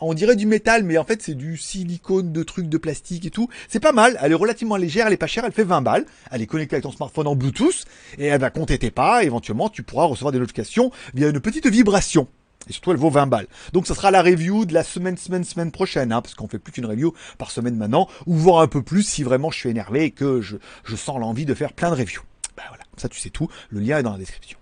on 0.01 0.13
dirait 0.13 0.35
du 0.35 0.45
métal, 0.45 0.83
mais 0.83 0.97
en 0.97 1.03
fait 1.03 1.21
c'est 1.21 1.35
du 1.35 1.57
silicone, 1.57 2.31
de 2.31 2.43
trucs 2.43 2.69
de 2.69 2.77
plastique 2.77 3.25
et 3.25 3.31
tout. 3.31 3.49
C'est 3.67 3.79
pas 3.79 3.91
mal. 3.91 4.17
Elle 4.21 4.31
est 4.31 4.35
relativement 4.35 4.77
légère, 4.77 5.07
elle 5.07 5.13
est 5.13 5.17
pas 5.17 5.27
chère, 5.27 5.45
elle 5.45 5.51
fait 5.51 5.63
20 5.63 5.81
balles. 5.81 6.05
Elle 6.31 6.41
est 6.41 6.47
connectée 6.47 6.75
avec 6.75 6.83
ton 6.83 6.91
smartphone 6.91 7.27
en 7.27 7.35
Bluetooth 7.35 7.85
et 8.17 8.25
elle 8.25 8.41
va 8.41 8.49
compter 8.49 8.77
tes 8.77 8.91
pas. 8.91 9.23
Éventuellement, 9.23 9.69
tu 9.69 9.83
pourras 9.83 10.05
recevoir 10.05 10.31
des 10.31 10.39
notifications 10.39 10.91
via 11.13 11.29
une 11.29 11.39
petite 11.39 11.67
vibration. 11.67 12.27
Et 12.67 12.73
surtout, 12.73 12.91
elle 12.91 12.97
vaut 12.97 13.09
20 13.09 13.27
balles. 13.27 13.47
Donc, 13.73 13.87
ça 13.87 13.95
sera 13.95 14.11
la 14.11 14.21
review 14.21 14.65
de 14.65 14.73
la 14.73 14.83
semaine, 14.83 15.17
semaine, 15.17 15.43
semaine 15.43 15.71
prochaine, 15.71 16.11
hein, 16.11 16.21
parce 16.21 16.35
qu'on 16.35 16.47
fait 16.47 16.59
plus 16.59 16.73
qu'une 16.73 16.85
review 16.85 17.13
par 17.37 17.51
semaine 17.51 17.75
maintenant, 17.75 18.07
ou 18.27 18.35
voir 18.35 18.61
un 18.61 18.67
peu 18.67 18.83
plus 18.83 19.03
si 19.03 19.23
vraiment 19.23 19.49
je 19.49 19.57
suis 19.57 19.69
énervé 19.69 20.03
et 20.03 20.11
que 20.11 20.41
je, 20.41 20.57
je 20.83 20.95
sens 20.95 21.19
l'envie 21.19 21.45
de 21.45 21.53
faire 21.53 21.73
plein 21.73 21.89
de 21.89 21.95
reviews. 21.95 22.21
Ben 22.59 22.65
voilà, 22.67 22.83
ça 22.97 23.07
tu 23.07 23.17
sais 23.21 23.29
tout. 23.29 23.47
Le 23.69 23.79
lien 23.79 23.99
est 23.99 24.03
dans 24.03 24.11
la 24.11 24.17
description. 24.17 24.57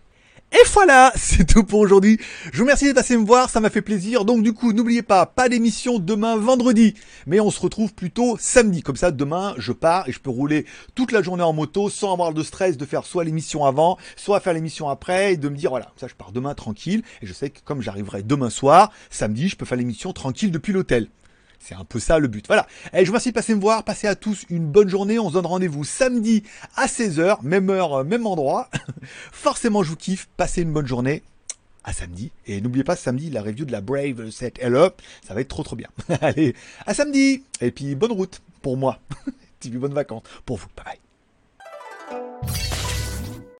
Et 0.51 0.67
voilà, 0.71 1.11
c'est 1.15 1.45
tout 1.45 1.63
pour 1.63 1.79
aujourd'hui. 1.79 2.19
Je 2.53 2.59
vous 2.59 2.63
remercie 2.63 2.85
d'être 2.85 2.95
passé 2.95 3.17
me 3.17 3.25
voir, 3.25 3.49
ça 3.49 3.59
m'a 3.59 3.71
fait 3.71 3.81
plaisir. 3.81 4.23
Donc 4.23 4.43
du 4.43 4.53
coup, 4.53 4.71
n'oubliez 4.71 5.01
pas, 5.01 5.25
pas 5.25 5.49
d'émission 5.49 5.97
demain 5.97 6.37
vendredi, 6.37 6.93
mais 7.25 7.39
on 7.39 7.49
se 7.49 7.59
retrouve 7.59 7.95
plutôt 7.95 8.37
samedi. 8.39 8.83
Comme 8.83 8.97
ça, 8.97 9.09
demain, 9.09 9.55
je 9.57 9.71
pars 9.71 10.07
et 10.07 10.11
je 10.11 10.19
peux 10.19 10.29
rouler 10.29 10.67
toute 10.93 11.11
la 11.11 11.23
journée 11.23 11.41
en 11.41 11.53
moto 11.53 11.89
sans 11.89 12.13
avoir 12.13 12.35
de 12.35 12.43
stress 12.43 12.77
de 12.77 12.85
faire 12.85 13.03
soit 13.03 13.23
l'émission 13.23 13.65
avant, 13.65 13.97
soit 14.15 14.39
faire 14.41 14.53
l'émission 14.53 14.89
après 14.89 15.33
et 15.33 15.37
de 15.37 15.49
me 15.49 15.57
dire 15.57 15.71
voilà, 15.71 15.91
ça 15.99 16.07
je 16.07 16.13
pars 16.13 16.31
demain 16.31 16.53
tranquille 16.53 17.01
et 17.23 17.25
je 17.25 17.33
sais 17.33 17.49
que 17.49 17.61
comme 17.65 17.81
j'arriverai 17.81 18.21
demain 18.21 18.51
soir, 18.51 18.91
samedi, 19.09 19.49
je 19.49 19.55
peux 19.55 19.65
faire 19.65 19.79
l'émission 19.79 20.13
tranquille 20.13 20.51
depuis 20.51 20.71
l'hôtel. 20.71 21.07
C'est 21.59 21.75
un 21.75 21.83
peu 21.83 21.99
ça 21.99 22.19
le 22.19 22.27
but. 22.27 22.45
Voilà. 22.47 22.67
Et 22.93 22.99
je 22.99 23.05
vous 23.05 23.11
remercie 23.11 23.29
de 23.29 23.33
passer 23.33 23.55
me 23.55 23.61
voir. 23.61 23.83
Passez 23.83 24.07
à 24.07 24.15
tous 24.15 24.45
une 24.49 24.67
bonne 24.67 24.89
journée. 24.89 25.19
On 25.19 25.29
se 25.29 25.33
donne 25.33 25.45
rendez-vous 25.45 25.83
samedi 25.83 26.43
à 26.75 26.87
16h, 26.87 27.39
même 27.41 27.69
heure, 27.69 27.93
euh, 27.93 28.03
même 28.03 28.25
endroit. 28.25 28.69
Forcément, 29.31 29.83
je 29.83 29.89
vous 29.89 29.95
kiffe. 29.95 30.27
Passez 30.37 30.61
une 30.61 30.71
bonne 30.71 30.87
journée. 30.87 31.23
À 31.83 31.93
samedi. 31.93 32.31
Et 32.45 32.61
n'oubliez 32.61 32.83
pas, 32.83 32.95
samedi, 32.95 33.29
la 33.29 33.41
review 33.41 33.65
de 33.65 33.71
la 33.71 33.81
Brave 33.81 34.29
7 34.29 34.59
L 34.59 34.77
Ça 35.25 35.33
va 35.33 35.41
être 35.41 35.47
trop 35.47 35.63
trop 35.63 35.75
bien. 35.75 35.89
Allez, 36.21 36.55
à 36.85 36.93
samedi. 36.93 37.43
Et 37.61 37.71
puis, 37.71 37.95
bonne 37.95 38.11
route 38.11 38.41
pour 38.61 38.77
moi. 38.77 38.99
Et 39.27 39.69
puis, 39.69 39.69
bonnes 39.71 39.93
vacances 39.93 40.23
pour 40.45 40.57
vous. 40.57 40.67
Bye. 40.75 41.06